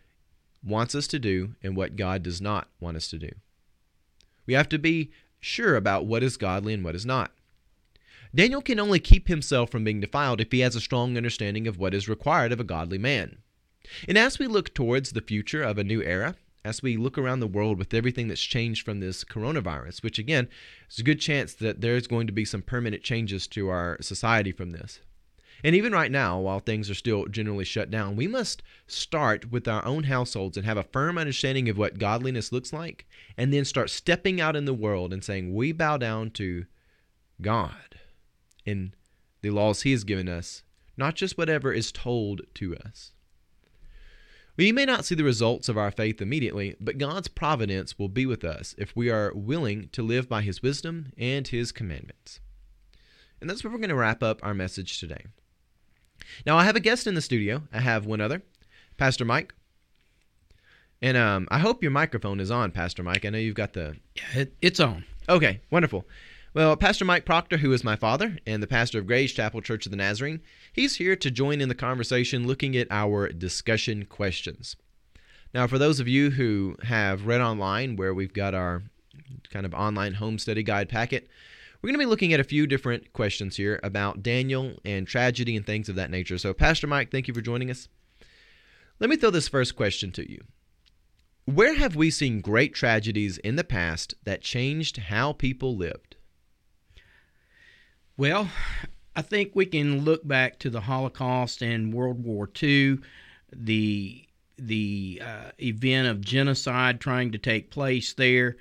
wants 0.65 0.95
us 0.95 1.07
to 1.09 1.19
do 1.19 1.55
and 1.63 1.77
what 1.77 1.97
God 1.97 2.23
does 2.23 2.41
not 2.41 2.69
want 2.81 2.97
us 2.97 3.09
to 3.09 3.19
do. 3.19 3.31
We 4.47 4.55
have 4.55 4.69
to 4.71 4.79
be 4.79 5.11
sure 5.41 5.77
about 5.77 6.07
what 6.07 6.23
is 6.23 6.37
godly 6.37 6.75
and 6.75 6.85
what 6.85 6.95
is 6.95 7.07
not. 7.07 7.33
Daniel 8.35 8.61
can 8.61 8.79
only 8.79 8.99
keep 8.99 9.29
himself 9.29 9.71
from 9.71 9.85
being 9.85 10.01
defiled 10.01 10.41
if 10.41 10.53
he 10.53 10.61
has 10.61 10.77
a 10.77 10.81
strong 10.81 11.17
understanding 11.17 11.67
of 11.67 11.79
what 11.79 11.95
is 11.95 12.09
required 12.09 12.53
of 12.53 12.61
a 12.61 12.65
godly 12.65 12.99
man. 12.99 13.39
And 14.09 14.19
as 14.19 14.39
we 14.39 14.47
look 14.47 14.75
towards 14.75 15.13
the 15.13 15.21
future 15.21 15.63
of 15.63 15.79
a 15.79 15.85
new 15.85 16.03
era, 16.03 16.35
as 16.65 16.83
we 16.83 16.97
look 16.97 17.17
around 17.17 17.41
the 17.41 17.47
world 17.47 17.79
with 17.79 17.95
everything 17.95 18.27
that's 18.27 18.43
changed 18.43 18.85
from 18.85 18.99
this 18.99 19.23
coronavirus, 19.23 20.03
which 20.03 20.19
again, 20.19 20.49
there's 20.89 20.99
a 20.99 21.05
good 21.05 21.21
chance 21.21 21.55
that 21.55 21.81
there's 21.81 22.09
going 22.09 22.27
to 22.27 22.33
be 22.33 22.45
some 22.45 22.63
permanent 22.63 23.03
changes 23.03 23.47
to 23.47 23.69
our 23.69 23.97
society 24.01 24.51
from 24.51 24.73
this. 24.73 25.01
And 25.65 25.75
even 25.75 25.93
right 25.93 26.11
now, 26.11 26.39
while 26.39 26.61
things 26.61 26.91
are 26.91 26.95
still 26.95 27.27
generally 27.27 27.65
shut 27.65 27.91
down, 27.91 28.17
we 28.17 28.27
must 28.27 28.63
start 28.87 29.51
with 29.51 29.67
our 29.67 29.85
own 29.85 30.05
households 30.05 30.57
and 30.57 30.67
have 30.67 30.77
a 30.77 30.83
firm 30.83 31.19
understanding 31.19 31.69
of 31.69 31.79
what 31.79 31.99
godliness 31.99 32.53
looks 32.53 32.73
like, 32.73 33.07
and 33.37 33.53
then 33.53 33.65
start 33.65 33.91
stepping 33.91 34.41
out 34.41 34.57
in 34.57 34.67
the 34.67 34.75
world 34.75 35.13
and 35.13 35.25
saying, 35.25 35.55
We 35.55 35.73
bow 35.73 35.97
down 35.97 36.31
to 36.33 36.67
God 37.41 37.99
in 38.65 38.95
the 39.43 39.51
laws 39.51 39.83
He 39.83 39.93
has 39.93 40.05
given 40.05 40.29
us, 40.29 40.63
not 40.97 41.15
just 41.15 41.39
whatever 41.39 41.73
is 41.73 41.93
told 41.93 42.43
to 42.55 42.77
us. 42.77 43.13
We 44.57 44.73
may 44.73 44.87
not 44.87 45.05
see 45.05 45.15
the 45.15 45.25
results 45.25 45.69
of 45.69 45.77
our 45.77 45.91
faith 45.91 46.23
immediately, 46.23 46.77
but 46.81 46.97
God's 46.97 47.29
providence 47.29 47.99
will 47.99 48.09
be 48.09 48.25
with 48.25 48.43
us 48.43 48.75
if 48.79 48.97
we 48.97 49.11
are 49.11 49.33
willing 49.35 49.91
to 49.93 50.03
live 50.03 50.29
by 50.29 50.43
His 50.43 50.63
wisdom 50.63 51.13
and 51.19 51.47
His 51.47 51.73
commandments. 51.73 52.41
And 53.41 53.51
that's 53.51 53.63
where 53.63 53.71
we're 53.71 53.79
going 53.79 53.91
to 53.91 53.97
wrap 53.97 54.23
up 54.23 54.41
our 54.43 54.55
message 54.55 54.99
today. 54.99 55.27
Now, 56.45 56.57
I 56.57 56.65
have 56.65 56.77
a 56.77 56.81
guest 56.81 57.07
in 57.07 57.15
the 57.15 57.21
studio. 57.21 57.63
I 57.73 57.81
have 57.81 58.07
one 58.07 58.21
other, 58.21 58.43
Pastor 58.97 59.25
Mike. 59.25 59.55
And 61.03 61.17
um, 61.17 61.47
I 61.51 61.59
hope 61.59 61.83
your 61.83 61.93
microphone 61.93 62.41
is 62.41 62.51
on, 62.51 62.73
Pastor 62.73 63.03
Mike. 63.03 63.25
I 63.25 63.31
know 63.31 63.39
you've 63.39 63.55
got 63.55 63.75
the. 63.75 63.97
Yeah, 64.15 64.41
it, 64.41 64.55
it's 64.63 64.81
on. 64.81 65.05
Okay, 65.29 65.61
wonderful. 65.71 66.07
Well, 66.55 66.75
Pastor 66.75 67.05
Mike 67.05 67.27
Proctor, 67.27 67.59
who 67.59 67.73
is 67.75 67.85
my 67.85 67.97
father 67.97 68.39
and 68.47 68.63
the 68.63 68.67
pastor 68.67 68.99
of 68.99 69.07
Grace 69.07 69.33
Chapel 69.33 69.61
Church 69.61 69.85
of 69.85 69.91
the 69.91 69.97
Nazarene, 69.97 70.41
he's 70.73 70.97
here 70.97 71.15
to 71.15 71.31
join 71.31 71.61
in 71.61 71.69
the 71.69 71.75
conversation 71.75 72.47
looking 72.47 72.75
at 72.77 72.87
our 72.91 73.29
discussion 73.29 74.07
questions. 74.07 74.75
Now, 75.53 75.67
for 75.67 75.77
those 75.77 76.01
of 76.01 76.09
you 76.09 76.31
who 76.31 76.77
have 76.85 77.27
read 77.27 77.43
online 77.43 77.97
where 77.97 78.15
we've 78.15 78.33
got 78.33 78.55
our 78.55 78.85
kind 79.51 79.67
of 79.67 79.75
online 79.75 80.15
home 80.15 80.39
study 80.39 80.63
guide 80.63 80.89
packet, 80.89 81.29
we're 81.81 81.89
going 81.89 81.99
to 81.99 82.05
be 82.05 82.11
looking 82.11 82.33
at 82.33 82.41
a 82.41 82.45
few 82.45 82.67
different 82.67 83.13
questions 83.13 83.57
here 83.57 83.81
about 83.83 84.23
Daniel 84.23 84.75
and 84.85 85.07
tragedy 85.07 85.57
and 85.57 85.65
things 85.65 85.89
of 85.89 85.97
that 85.97 86.11
nature. 86.11 86.39
So, 86.39 86.53
Pastor 86.55 86.87
Mike, 86.87 87.11
thank 87.11 87.29
you 87.29 87.35
for 87.35 87.41
joining 87.41 87.71
us. 87.71 87.89
Let 88.99 89.11
me 89.11 89.17
throw 89.17 89.31
this 89.31 89.49
first 89.49 89.77
question 89.77 90.11
to 90.13 90.31
you. 90.31 90.43
Where 91.45 91.75
have 91.75 91.95
we 91.95 92.11
seen 92.11 92.41
great 92.41 92.75
tragedies 92.75 93.39
in 93.39 93.57
the 93.57 93.65
past 93.65 94.15
that 94.25 94.41
changed 94.41 94.97
how 94.97 95.33
people 95.33 95.77
lived? 95.77 96.17
Well, 98.17 98.51
I 99.15 99.23
think 99.23 99.53
we 99.55 99.67
can 99.67 100.05
look 100.05 100.27
back 100.27 100.59
to 100.61 100.71
the 100.71 100.81
Holocaust 100.81 101.63
and 101.63 101.93
World 101.93 102.25
War 102.25 102.51
II, 102.63 102.99
the 103.53 104.23
the 104.59 105.23
uh, 105.23 105.51
event 105.61 106.09
of 106.09 106.23
genocide 106.23 106.99
trying 106.99 107.31
to 107.33 107.39
take 107.39 107.71
place 107.71 108.15
there, 108.15 108.57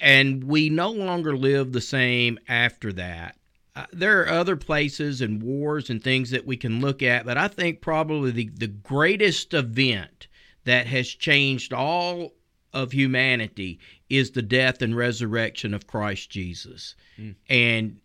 and 0.00 0.44
we 0.44 0.68
no 0.68 0.90
longer 0.90 1.36
live 1.36 1.72
the 1.72 1.80
same 1.80 2.38
after 2.48 2.92
that. 2.92 3.36
Uh, 3.74 3.86
there 3.92 4.20
are 4.20 4.28
other 4.28 4.56
places 4.56 5.20
and 5.20 5.42
wars 5.42 5.88
and 5.88 6.02
things 6.02 6.30
that 6.30 6.44
we 6.44 6.56
can 6.56 6.80
look 6.80 7.02
at, 7.02 7.24
but 7.24 7.38
I 7.38 7.48
think 7.48 7.80
probably 7.80 8.30
the, 8.30 8.50
the 8.54 8.66
greatest 8.66 9.54
event 9.54 10.26
that 10.64 10.86
has 10.86 11.08
changed 11.08 11.72
all 11.72 12.34
of 12.72 12.92
humanity 12.92 13.78
is 14.10 14.32
the 14.32 14.42
death 14.42 14.82
and 14.82 14.96
resurrection 14.96 15.72
of 15.72 15.86
Christ 15.86 16.30
Jesus. 16.30 16.94
Mm. 17.18 17.34
And 17.48 17.96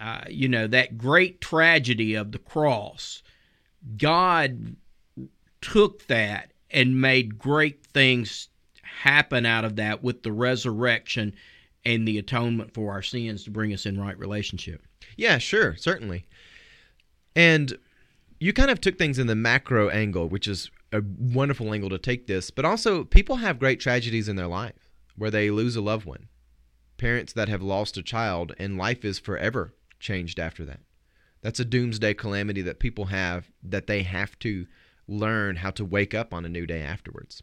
uh, 0.00 0.24
you 0.28 0.48
know, 0.48 0.66
that 0.66 0.98
great 0.98 1.40
tragedy 1.40 2.14
of 2.14 2.32
the 2.32 2.38
cross, 2.38 3.22
God 3.96 4.76
took 5.60 6.06
that 6.08 6.52
and 6.70 7.00
made 7.00 7.38
great 7.38 7.86
things 7.86 8.48
happen 8.84 9.46
out 9.46 9.64
of 9.64 9.76
that 9.76 10.02
with 10.02 10.22
the 10.22 10.32
resurrection 10.32 11.34
and 11.84 12.06
the 12.08 12.18
atonement 12.18 12.72
for 12.72 12.92
our 12.92 13.02
sins 13.02 13.44
to 13.44 13.50
bring 13.50 13.72
us 13.72 13.86
in 13.86 14.00
right 14.00 14.18
relationship. 14.18 14.82
Yeah, 15.16 15.38
sure, 15.38 15.76
certainly. 15.76 16.26
And 17.36 17.76
you 18.40 18.52
kind 18.52 18.70
of 18.70 18.80
took 18.80 18.98
things 18.98 19.18
in 19.18 19.26
the 19.26 19.34
macro 19.34 19.88
angle, 19.88 20.28
which 20.28 20.48
is 20.48 20.70
a 20.92 21.02
wonderful 21.18 21.72
angle 21.72 21.90
to 21.90 21.98
take 21.98 22.26
this, 22.26 22.50
but 22.50 22.64
also 22.64 23.04
people 23.04 23.36
have 23.36 23.58
great 23.58 23.80
tragedies 23.80 24.28
in 24.28 24.36
their 24.36 24.46
life 24.46 24.90
where 25.16 25.30
they 25.30 25.50
lose 25.50 25.76
a 25.76 25.80
loved 25.80 26.06
one, 26.06 26.28
parents 26.96 27.32
that 27.32 27.48
have 27.48 27.62
lost 27.62 27.96
a 27.96 28.02
child, 28.02 28.52
and 28.58 28.78
life 28.78 29.04
is 29.04 29.18
forever 29.18 29.74
changed 30.00 30.38
after 30.38 30.64
that. 30.64 30.80
That's 31.42 31.60
a 31.60 31.64
doomsday 31.64 32.14
calamity 32.14 32.62
that 32.62 32.78
people 32.78 33.06
have 33.06 33.50
that 33.62 33.86
they 33.86 34.02
have 34.02 34.38
to 34.40 34.66
learn 35.06 35.56
how 35.56 35.70
to 35.72 35.84
wake 35.84 36.14
up 36.14 36.32
on 36.32 36.44
a 36.44 36.48
new 36.48 36.66
day 36.66 36.80
afterwards. 36.80 37.42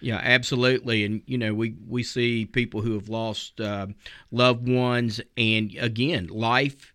Yeah, 0.00 0.20
absolutely. 0.22 1.04
And 1.04 1.22
you 1.26 1.38
know, 1.38 1.54
we 1.54 1.74
we 1.86 2.02
see 2.02 2.46
people 2.46 2.82
who 2.82 2.94
have 2.94 3.08
lost 3.08 3.60
uh, 3.60 3.88
loved 4.30 4.68
ones, 4.68 5.20
and 5.36 5.74
again, 5.78 6.28
life 6.28 6.92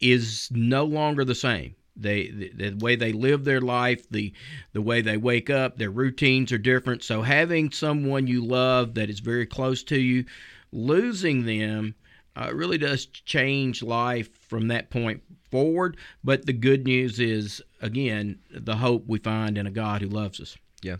is 0.00 0.48
no 0.52 0.84
longer 0.84 1.24
the 1.24 1.34
same. 1.34 1.74
They 1.96 2.28
the, 2.28 2.70
the, 2.70 2.76
way 2.76 2.96
they 2.96 3.12
live 3.12 3.44
their 3.44 3.60
life, 3.60 4.08
the 4.08 4.32
the 4.72 4.82
way 4.82 5.00
they 5.00 5.16
wake 5.16 5.50
up, 5.50 5.76
their 5.76 5.90
routines 5.90 6.52
are 6.52 6.58
different. 6.58 7.02
So 7.02 7.22
having 7.22 7.70
someone 7.70 8.26
you 8.26 8.44
love 8.44 8.94
that 8.94 9.10
is 9.10 9.20
very 9.20 9.46
close 9.46 9.82
to 9.84 9.98
you, 9.98 10.24
losing 10.72 11.44
them 11.44 11.94
uh, 12.36 12.52
really 12.54 12.78
does 12.78 13.06
change 13.06 13.82
life 13.82 14.30
from 14.48 14.68
that 14.68 14.90
point 14.90 15.22
forward. 15.50 15.96
But 16.22 16.46
the 16.46 16.52
good 16.52 16.86
news 16.86 17.18
is, 17.18 17.60
again, 17.82 18.38
the 18.50 18.76
hope 18.76 19.04
we 19.06 19.18
find 19.18 19.58
in 19.58 19.66
a 19.66 19.72
God 19.72 20.02
who 20.02 20.08
loves 20.08 20.40
us. 20.40 20.56
Yeah. 20.82 20.96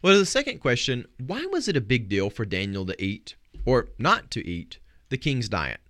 Well, 0.00 0.18
the 0.18 0.26
second 0.26 0.60
question 0.60 1.06
why 1.18 1.44
was 1.46 1.68
it 1.68 1.76
a 1.76 1.80
big 1.80 2.08
deal 2.08 2.30
for 2.30 2.44
Daniel 2.44 2.86
to 2.86 3.02
eat, 3.02 3.34
or 3.64 3.88
not 3.98 4.30
to 4.32 4.46
eat, 4.46 4.78
the 5.08 5.18
king's 5.18 5.48
diet? 5.48 5.80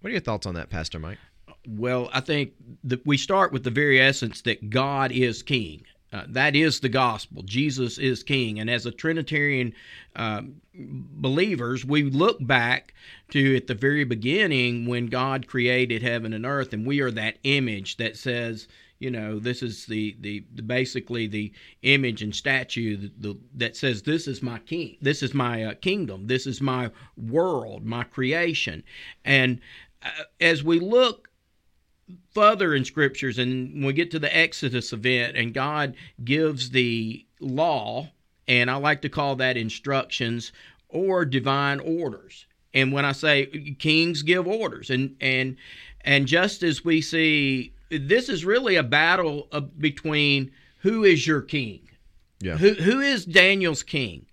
What 0.00 0.08
are 0.08 0.12
your 0.12 0.20
thoughts 0.20 0.46
on 0.46 0.54
that, 0.54 0.70
Pastor 0.70 0.98
Mike? 0.98 1.18
Well, 1.66 2.08
I 2.12 2.20
think 2.20 2.52
that 2.84 3.04
we 3.04 3.18
start 3.18 3.52
with 3.52 3.64
the 3.64 3.70
very 3.70 4.00
essence 4.00 4.40
that 4.42 4.70
God 4.70 5.12
is 5.12 5.42
king. 5.42 5.84
Uh, 6.10 6.24
that 6.28 6.56
is 6.56 6.80
the 6.80 6.88
gospel. 6.88 7.42
Jesus 7.42 7.98
is 7.98 8.22
king. 8.22 8.58
And 8.58 8.70
as 8.70 8.86
a 8.86 8.90
Trinitarian 8.90 9.74
uh, 10.16 10.42
believers, 10.74 11.84
we 11.84 12.04
look 12.04 12.38
back 12.46 12.94
to 13.32 13.56
at 13.56 13.66
the 13.66 13.74
very 13.74 14.04
beginning 14.04 14.86
when 14.86 15.08
God 15.08 15.46
created 15.46 16.02
heaven 16.02 16.32
and 16.32 16.46
earth, 16.46 16.72
and 16.72 16.86
we 16.86 17.00
are 17.00 17.10
that 17.10 17.36
image 17.42 17.98
that 17.98 18.16
says, 18.16 18.68
you 18.98 19.10
know, 19.10 19.38
this 19.38 19.62
is 19.62 19.86
the, 19.86 20.16
the, 20.20 20.44
the 20.54 20.62
basically 20.62 21.26
the 21.26 21.52
image 21.82 22.22
and 22.22 22.34
statue 22.34 23.08
the, 23.18 23.38
that 23.54 23.76
says, 23.76 24.02
this 24.02 24.26
is 24.26 24.42
my 24.42 24.58
king, 24.60 24.96
this 25.00 25.22
is 25.22 25.34
my 25.34 25.64
uh, 25.64 25.74
kingdom, 25.74 26.26
this 26.26 26.46
is 26.46 26.60
my 26.60 26.90
world, 27.16 27.84
my 27.84 28.04
creation. 28.04 28.82
And 29.24 29.60
uh, 30.02 30.24
as 30.40 30.64
we 30.64 30.80
look 30.80 31.30
further 32.32 32.74
in 32.74 32.84
scriptures 32.84 33.38
and 33.38 33.84
we 33.84 33.92
get 33.92 34.10
to 34.10 34.18
the 34.18 34.34
Exodus 34.36 34.92
event 34.92 35.36
and 35.36 35.54
God 35.54 35.94
gives 36.24 36.70
the 36.70 37.24
law, 37.40 38.10
and 38.46 38.70
I 38.70 38.76
like 38.76 39.02
to 39.02 39.08
call 39.08 39.36
that 39.36 39.56
instructions 39.56 40.52
or 40.88 41.24
divine 41.24 41.80
orders. 41.80 42.46
And 42.74 42.92
when 42.92 43.04
I 43.04 43.12
say 43.12 43.76
kings 43.78 44.22
give 44.22 44.46
orders, 44.46 44.90
and 44.90 45.16
and 45.20 45.56
and 46.02 46.26
just 46.26 46.62
as 46.62 46.84
we 46.84 47.00
see, 47.00 47.72
this 47.90 48.28
is 48.28 48.44
really 48.44 48.76
a 48.76 48.82
battle 48.82 49.48
of, 49.52 49.78
between 49.78 50.50
who 50.78 51.04
is 51.04 51.26
your 51.26 51.40
king, 51.42 51.88
Yeah. 52.40 52.56
who 52.56 52.74
who 52.74 53.00
is 53.00 53.24
Daniel's 53.24 53.82
king, 53.82 54.26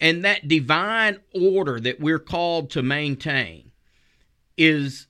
and 0.00 0.24
that 0.24 0.48
divine 0.48 1.18
order 1.34 1.78
that 1.80 2.00
we're 2.00 2.18
called 2.18 2.70
to 2.70 2.82
maintain 2.82 3.70
is 4.56 5.06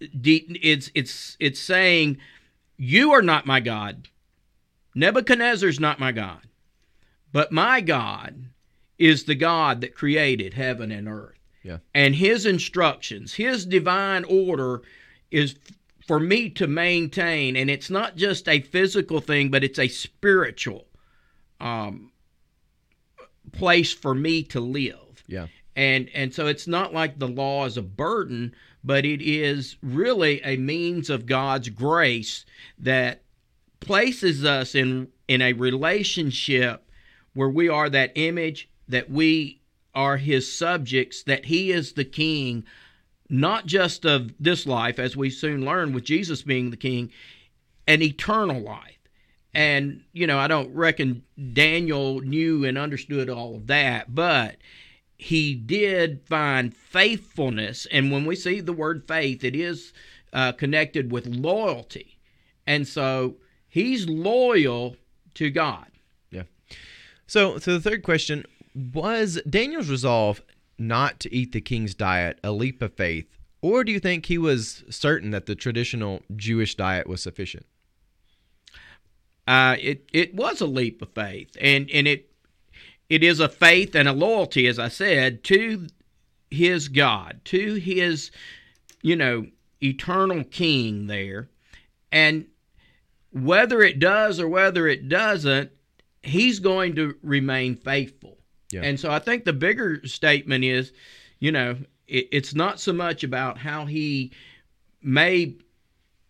it's 0.00 0.90
it's 0.94 1.36
it's 1.38 1.60
saying 1.60 2.18
you 2.76 3.12
are 3.12 3.22
not 3.22 3.46
my 3.46 3.60
god. 3.60 4.08
Nebuchadnezzar's 4.94 5.78
not 5.80 6.00
my 6.00 6.12
god. 6.12 6.40
But 7.32 7.52
my 7.52 7.80
god 7.80 8.46
is 8.98 9.24
the 9.24 9.34
god 9.34 9.80
that 9.82 9.94
created 9.94 10.54
heaven 10.54 10.90
and 10.90 11.08
earth. 11.08 11.36
Yeah. 11.62 11.78
and 11.94 12.14
his 12.14 12.46
instructions 12.46 13.34
his 13.34 13.66
divine 13.66 14.24
order 14.24 14.80
is 15.30 15.56
for 16.10 16.18
me 16.18 16.50
to 16.50 16.66
maintain 16.66 17.54
and 17.54 17.70
it's 17.70 17.88
not 17.88 18.16
just 18.16 18.48
a 18.48 18.60
physical 18.62 19.20
thing 19.20 19.48
but 19.48 19.62
it's 19.62 19.78
a 19.78 19.86
spiritual 19.86 20.88
um, 21.60 22.10
place 23.52 23.92
for 23.92 24.12
me 24.12 24.42
to 24.42 24.58
live 24.58 25.22
Yeah. 25.28 25.46
and 25.76 26.10
and 26.12 26.34
so 26.34 26.48
it's 26.48 26.66
not 26.66 26.92
like 26.92 27.20
the 27.20 27.28
law 27.28 27.64
is 27.64 27.76
a 27.76 27.82
burden 27.82 28.52
but 28.82 29.04
it 29.04 29.22
is 29.22 29.76
really 29.84 30.40
a 30.42 30.56
means 30.56 31.10
of 31.10 31.26
God's 31.26 31.68
grace 31.68 32.44
that 32.76 33.22
places 33.78 34.44
us 34.44 34.74
in 34.74 35.12
in 35.28 35.40
a 35.40 35.52
relationship 35.52 36.90
where 37.34 37.48
we 37.50 37.68
are 37.68 37.88
that 37.88 38.10
image 38.16 38.68
that 38.88 39.08
we 39.08 39.60
are 39.94 40.16
his 40.16 40.52
subjects 40.52 41.22
that 41.22 41.44
he 41.44 41.70
is 41.70 41.92
the 41.92 42.04
king 42.04 42.64
not 43.30 43.66
just 43.66 44.04
of 44.04 44.32
this 44.38 44.66
life 44.66 44.98
as 44.98 45.16
we 45.16 45.30
soon 45.30 45.64
learn 45.64 45.92
with 45.92 46.04
Jesus 46.04 46.42
being 46.42 46.70
the 46.70 46.76
king 46.76 47.10
an 47.86 48.02
eternal 48.02 48.60
life 48.60 48.98
and 49.54 50.02
you 50.12 50.26
know 50.26 50.38
I 50.38 50.48
don't 50.48 50.74
reckon 50.74 51.22
Daniel 51.52 52.20
knew 52.20 52.64
and 52.64 52.76
understood 52.76 53.30
all 53.30 53.56
of 53.56 53.66
that 53.68 54.14
but 54.14 54.56
he 55.20 55.54
did 55.54 56.22
find 56.24 56.74
faithfulness. 56.74 57.86
And 57.92 58.10
when 58.10 58.24
we 58.24 58.34
see 58.34 58.60
the 58.60 58.72
word 58.72 59.06
faith, 59.06 59.44
it 59.44 59.54
is 59.54 59.92
uh, 60.32 60.52
connected 60.52 61.12
with 61.12 61.26
loyalty. 61.26 62.16
And 62.66 62.88
so 62.88 63.36
he's 63.68 64.08
loyal 64.08 64.96
to 65.34 65.50
God. 65.50 65.88
Yeah. 66.30 66.44
So, 67.26 67.58
so 67.58 67.74
the 67.74 67.80
third 67.80 68.02
question 68.02 68.46
was 68.74 69.42
Daniel's 69.48 69.90
resolve 69.90 70.40
not 70.80 71.20
to 71.20 71.34
eat 71.34 71.52
the 71.52 71.60
king's 71.60 71.94
diet 71.94 72.40
a 72.42 72.52
leap 72.52 72.82
of 72.82 72.94
faith, 72.94 73.26
or 73.62 73.84
do 73.84 73.92
you 73.92 74.00
think 74.00 74.26
he 74.26 74.38
was 74.38 74.84
certain 74.88 75.30
that 75.30 75.46
the 75.46 75.54
traditional 75.54 76.22
Jewish 76.34 76.74
diet 76.74 77.06
was 77.06 77.22
sufficient? 77.22 77.66
Uh, 79.46 79.76
it, 79.80 80.08
it 80.12 80.34
was 80.34 80.60
a 80.60 80.66
leap 80.66 81.02
of 81.02 81.12
faith. 81.12 81.56
And, 81.60 81.90
and 81.90 82.06
it, 82.06 82.30
it 83.08 83.22
is 83.22 83.40
a 83.40 83.48
faith 83.48 83.94
and 83.94 84.08
a 84.08 84.12
loyalty, 84.12 84.66
as 84.66 84.78
I 84.78 84.88
said, 84.88 85.44
to 85.44 85.88
his 86.50 86.88
God, 86.88 87.40
to 87.46 87.74
his, 87.74 88.30
you 89.02 89.16
know, 89.16 89.46
eternal 89.82 90.44
king 90.44 91.06
there. 91.06 91.48
And 92.12 92.46
whether 93.32 93.82
it 93.82 93.98
does 93.98 94.40
or 94.40 94.48
whether 94.48 94.86
it 94.86 95.08
doesn't, 95.08 95.70
he's 96.22 96.60
going 96.60 96.94
to 96.96 97.16
remain 97.22 97.76
faithful. 97.76 98.38
Yeah. 98.70 98.82
And 98.82 98.98
so 98.98 99.10
I 99.10 99.18
think 99.18 99.44
the 99.44 99.52
bigger 99.52 100.06
statement 100.06 100.64
is, 100.64 100.92
you 101.38 101.52
know, 101.52 101.76
it, 102.06 102.28
it's 102.32 102.54
not 102.54 102.80
so 102.80 102.92
much 102.92 103.24
about 103.24 103.58
how 103.58 103.86
he 103.86 104.32
may 105.02 105.56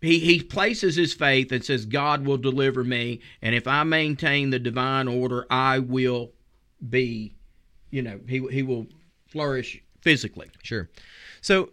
he 0.01 0.19
he 0.19 0.43
places 0.43 0.97
his 0.97 1.13
faith 1.13 1.53
and 1.53 1.65
says 1.65 1.85
God 1.85 2.25
will 2.25 2.39
deliver 2.39 2.85
me 2.85 3.21
and 3.43 3.55
if 3.55 3.67
I 3.67 3.83
maintain 3.83 4.51
the 4.51 4.59
divine 4.59 5.09
order 5.09 5.47
I 5.51 5.81
will 5.81 6.33
be 6.89 7.35
you 7.91 8.01
know 8.01 8.21
he 8.27 8.47
he 8.51 8.63
will 8.63 8.87
flourish 9.31 9.83
physically. 10.01 10.51
Sure. 10.63 10.89
So, 11.41 11.71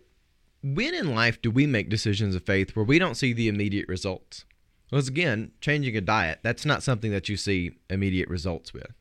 when 0.64 0.94
in 0.94 1.14
life 1.14 1.42
do 1.42 1.52
we 1.52 1.68
make 1.68 1.90
decisions 1.90 2.36
of 2.36 2.44
faith 2.44 2.76
where 2.76 2.86
we 2.86 3.00
don't 3.00 3.16
see 3.16 3.34
the 3.34 3.48
immediate 3.48 3.88
results? 3.88 4.46
Because 4.90 5.08
again, 5.08 5.52
changing 5.62 5.96
a 5.98 6.02
diet, 6.02 6.40
that's 6.44 6.66
not 6.66 6.84
something 6.84 7.12
that 7.12 7.30
you 7.30 7.38
see 7.38 7.72
immediate 7.90 8.30
results 8.30 8.74
with. 8.74 8.94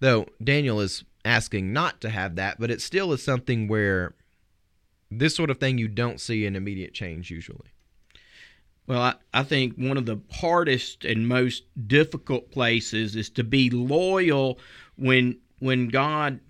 Though 0.00 0.26
Daniel 0.42 0.80
is 0.80 1.04
asking 1.24 1.72
not 1.72 2.00
to 2.00 2.10
have 2.10 2.36
that, 2.36 2.58
but 2.58 2.70
it 2.70 2.80
still 2.80 3.12
is 3.12 3.22
something 3.22 3.68
where 3.68 4.14
this 5.10 5.34
sort 5.34 5.50
of 5.50 5.58
thing 5.58 5.78
you 5.78 5.88
don't 5.88 6.20
see 6.20 6.46
an 6.46 6.56
immediate 6.56 6.94
change 6.94 7.30
usually. 7.30 7.68
Well, 8.86 9.02
I, 9.02 9.14
I 9.32 9.42
think 9.42 9.76
one 9.76 9.96
of 9.96 10.06
the 10.06 10.20
hardest 10.32 11.04
and 11.04 11.28
most 11.28 11.64
difficult 11.86 12.50
places 12.50 13.14
is 13.14 13.30
to 13.30 13.44
be 13.44 13.70
loyal 13.70 14.58
when 14.96 15.38
when 15.58 15.88
God 15.88 16.40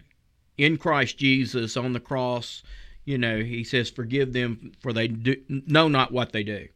in 0.57 0.77
Christ 0.77 1.19
Jesus 1.19 1.77
on 1.77 1.93
the 1.93 2.01
cross, 2.01 2.63
you 3.05 3.19
know, 3.19 3.43
he 3.43 3.65
says, 3.65 3.91
Forgive 3.91 4.33
them 4.33 4.73
for 4.81 4.93
they 4.93 5.09
do, 5.09 5.37
know 5.49 5.89
not 5.89 6.13
what 6.13 6.33
they 6.33 6.43
do. 6.43 6.69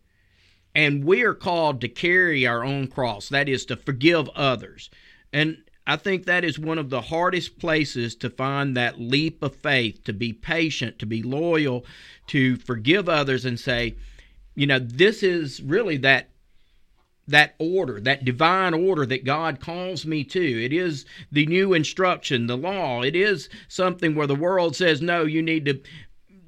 And 0.74 1.04
we 1.04 1.22
are 1.22 1.34
called 1.34 1.80
to 1.82 1.88
carry 1.88 2.46
our 2.46 2.64
own 2.64 2.88
cross, 2.88 3.28
that 3.28 3.48
is, 3.48 3.64
to 3.66 3.76
forgive 3.76 4.28
others. 4.30 4.90
And 5.32 5.63
I 5.86 5.96
think 5.96 6.24
that 6.24 6.44
is 6.44 6.58
one 6.58 6.78
of 6.78 6.88
the 6.88 7.02
hardest 7.02 7.58
places 7.58 8.14
to 8.16 8.30
find 8.30 8.76
that 8.76 9.00
leap 9.00 9.42
of 9.42 9.54
faith, 9.54 10.02
to 10.04 10.12
be 10.12 10.32
patient, 10.32 10.98
to 11.00 11.06
be 11.06 11.22
loyal, 11.22 11.84
to 12.28 12.56
forgive 12.56 13.08
others 13.08 13.44
and 13.44 13.60
say, 13.60 13.96
you 14.54 14.66
know, 14.66 14.78
this 14.78 15.22
is 15.22 15.62
really 15.62 15.96
that 15.98 16.30
that 17.26 17.54
order, 17.58 18.00
that 18.00 18.24
divine 18.24 18.74
order 18.74 19.06
that 19.06 19.24
God 19.24 19.58
calls 19.58 20.04
me 20.04 20.24
to. 20.24 20.64
It 20.64 20.74
is 20.74 21.06
the 21.32 21.46
new 21.46 21.72
instruction, 21.72 22.46
the 22.46 22.56
law. 22.56 23.00
It 23.02 23.16
is 23.16 23.48
something 23.66 24.14
where 24.14 24.26
the 24.26 24.34
world 24.34 24.76
says, 24.76 25.00
no, 25.00 25.24
you 25.24 25.40
need 25.40 25.64
to 25.64 25.80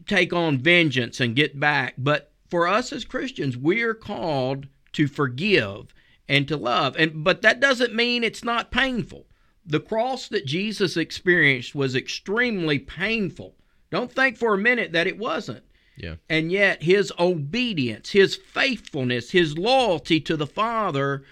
take 0.07 0.35
on 0.35 0.59
vengeance 0.59 1.19
and 1.19 1.35
get 1.35 1.59
back. 1.59 1.95
But 1.97 2.31
for 2.51 2.69
us 2.69 2.93
as 2.93 3.07
Christians, 3.07 3.57
we 3.57 3.83
are 3.83 3.95
called 3.95 4.67
to 4.93 5.07
forgive 5.07 5.95
and 6.29 6.47
to 6.49 6.57
love. 6.57 6.97
And 6.99 7.25
but 7.25 7.43
that 7.43 7.61
doesn't 7.61 7.95
mean 7.95 8.25
it's 8.25 8.45
not 8.45 8.71
painful. 8.71 9.27
The 9.65 9.81
cross 9.81 10.29
that 10.29 10.47
Jesus 10.47 10.97
experienced 10.97 11.75
was 11.75 11.97
extremely 11.97 12.79
painful. 12.79 13.57
Don't 13.91 14.13
think 14.13 14.37
for 14.37 14.55
a 14.55 14.59
minute 14.59 14.93
that 14.93 15.07
it 15.07 15.19
wasn't. 15.19 15.65
Yeah. 15.97 16.17
And 16.29 16.53
yet 16.53 16.83
his 16.83 17.13
obedience, 17.19 18.11
his 18.11 18.37
faithfulness, 18.37 19.31
his 19.31 19.57
loyalty 19.57 20.21
to 20.21 20.37
the 20.37 20.47
Father 20.47 21.25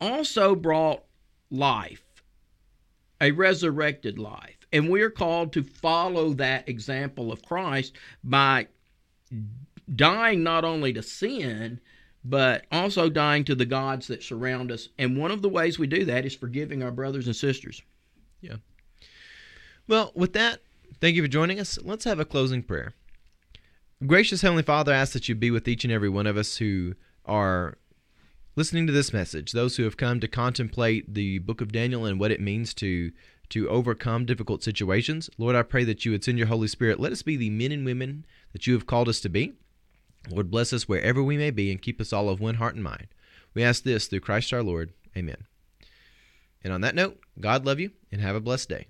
also 0.00 0.54
brought 0.54 1.04
life, 1.50 2.22
a 3.20 3.30
resurrected 3.30 4.18
life. 4.18 4.58
And 4.72 4.90
we 4.90 5.02
are 5.02 5.10
called 5.10 5.52
to 5.54 5.62
follow 5.62 6.32
that 6.34 6.68
example 6.68 7.32
of 7.32 7.44
Christ 7.44 7.94
by 8.22 8.68
dying 9.94 10.42
not 10.42 10.64
only 10.64 10.92
to 10.92 11.02
sin, 11.02 11.80
but 12.24 12.66
also 12.70 13.08
dying 13.08 13.44
to 13.44 13.54
the 13.54 13.64
gods 13.64 14.06
that 14.06 14.22
surround 14.22 14.70
us. 14.70 14.88
And 14.98 15.16
one 15.16 15.30
of 15.30 15.42
the 15.42 15.48
ways 15.48 15.78
we 15.78 15.86
do 15.86 16.04
that 16.04 16.24
is 16.24 16.34
forgiving 16.34 16.82
our 16.82 16.92
brothers 16.92 17.26
and 17.26 17.34
sisters. 17.34 17.82
Yeah. 18.40 18.56
Well, 19.88 20.12
with 20.14 20.32
that, 20.34 20.60
thank 21.00 21.16
you 21.16 21.22
for 21.22 21.28
joining 21.28 21.58
us. 21.58 21.78
Let's 21.82 22.04
have 22.04 22.20
a 22.20 22.24
closing 22.24 22.62
prayer. 22.62 22.94
Gracious 24.06 24.42
Heavenly 24.42 24.62
Father, 24.62 24.92
I 24.92 24.96
ask 24.96 25.12
that 25.12 25.28
you 25.28 25.34
be 25.34 25.50
with 25.50 25.68
each 25.68 25.84
and 25.84 25.92
every 25.92 26.08
one 26.08 26.26
of 26.26 26.36
us 26.36 26.56
who 26.56 26.94
are 27.24 27.78
listening 28.56 28.86
to 28.86 28.92
this 28.92 29.12
message, 29.12 29.52
those 29.52 29.76
who 29.76 29.84
have 29.84 29.96
come 29.96 30.20
to 30.20 30.28
contemplate 30.28 31.14
the 31.14 31.38
book 31.38 31.60
of 31.60 31.72
Daniel 31.72 32.04
and 32.04 32.18
what 32.18 32.32
it 32.32 32.40
means 32.40 32.74
to 32.74 33.12
to 33.48 33.68
overcome 33.68 34.24
difficult 34.24 34.62
situations. 34.62 35.28
Lord, 35.36 35.54
I 35.54 35.62
pray 35.62 35.84
that 35.84 36.06
you 36.06 36.12
would 36.12 36.24
send 36.24 36.38
your 36.38 36.46
Holy 36.46 36.68
Spirit. 36.68 36.98
Let 36.98 37.12
us 37.12 37.20
be 37.20 37.36
the 37.36 37.50
men 37.50 37.70
and 37.70 37.84
women 37.84 38.24
that 38.54 38.66
you 38.66 38.72
have 38.72 38.86
called 38.86 39.10
us 39.10 39.20
to 39.20 39.28
be. 39.28 39.52
Lord, 40.30 40.50
bless 40.50 40.72
us 40.72 40.88
wherever 40.88 41.22
we 41.22 41.36
may 41.36 41.50
be 41.50 41.70
and 41.70 41.82
keep 41.82 42.00
us 42.00 42.12
all 42.12 42.28
of 42.28 42.40
one 42.40 42.56
heart 42.56 42.74
and 42.74 42.84
mind. 42.84 43.08
We 43.54 43.62
ask 43.62 43.82
this 43.82 44.06
through 44.06 44.20
Christ 44.20 44.52
our 44.52 44.62
Lord. 44.62 44.92
Amen. 45.16 45.46
And 46.64 46.72
on 46.72 46.80
that 46.82 46.94
note, 46.94 47.18
God 47.40 47.66
love 47.66 47.80
you 47.80 47.90
and 48.10 48.20
have 48.20 48.36
a 48.36 48.40
blessed 48.40 48.68
day. 48.68 48.86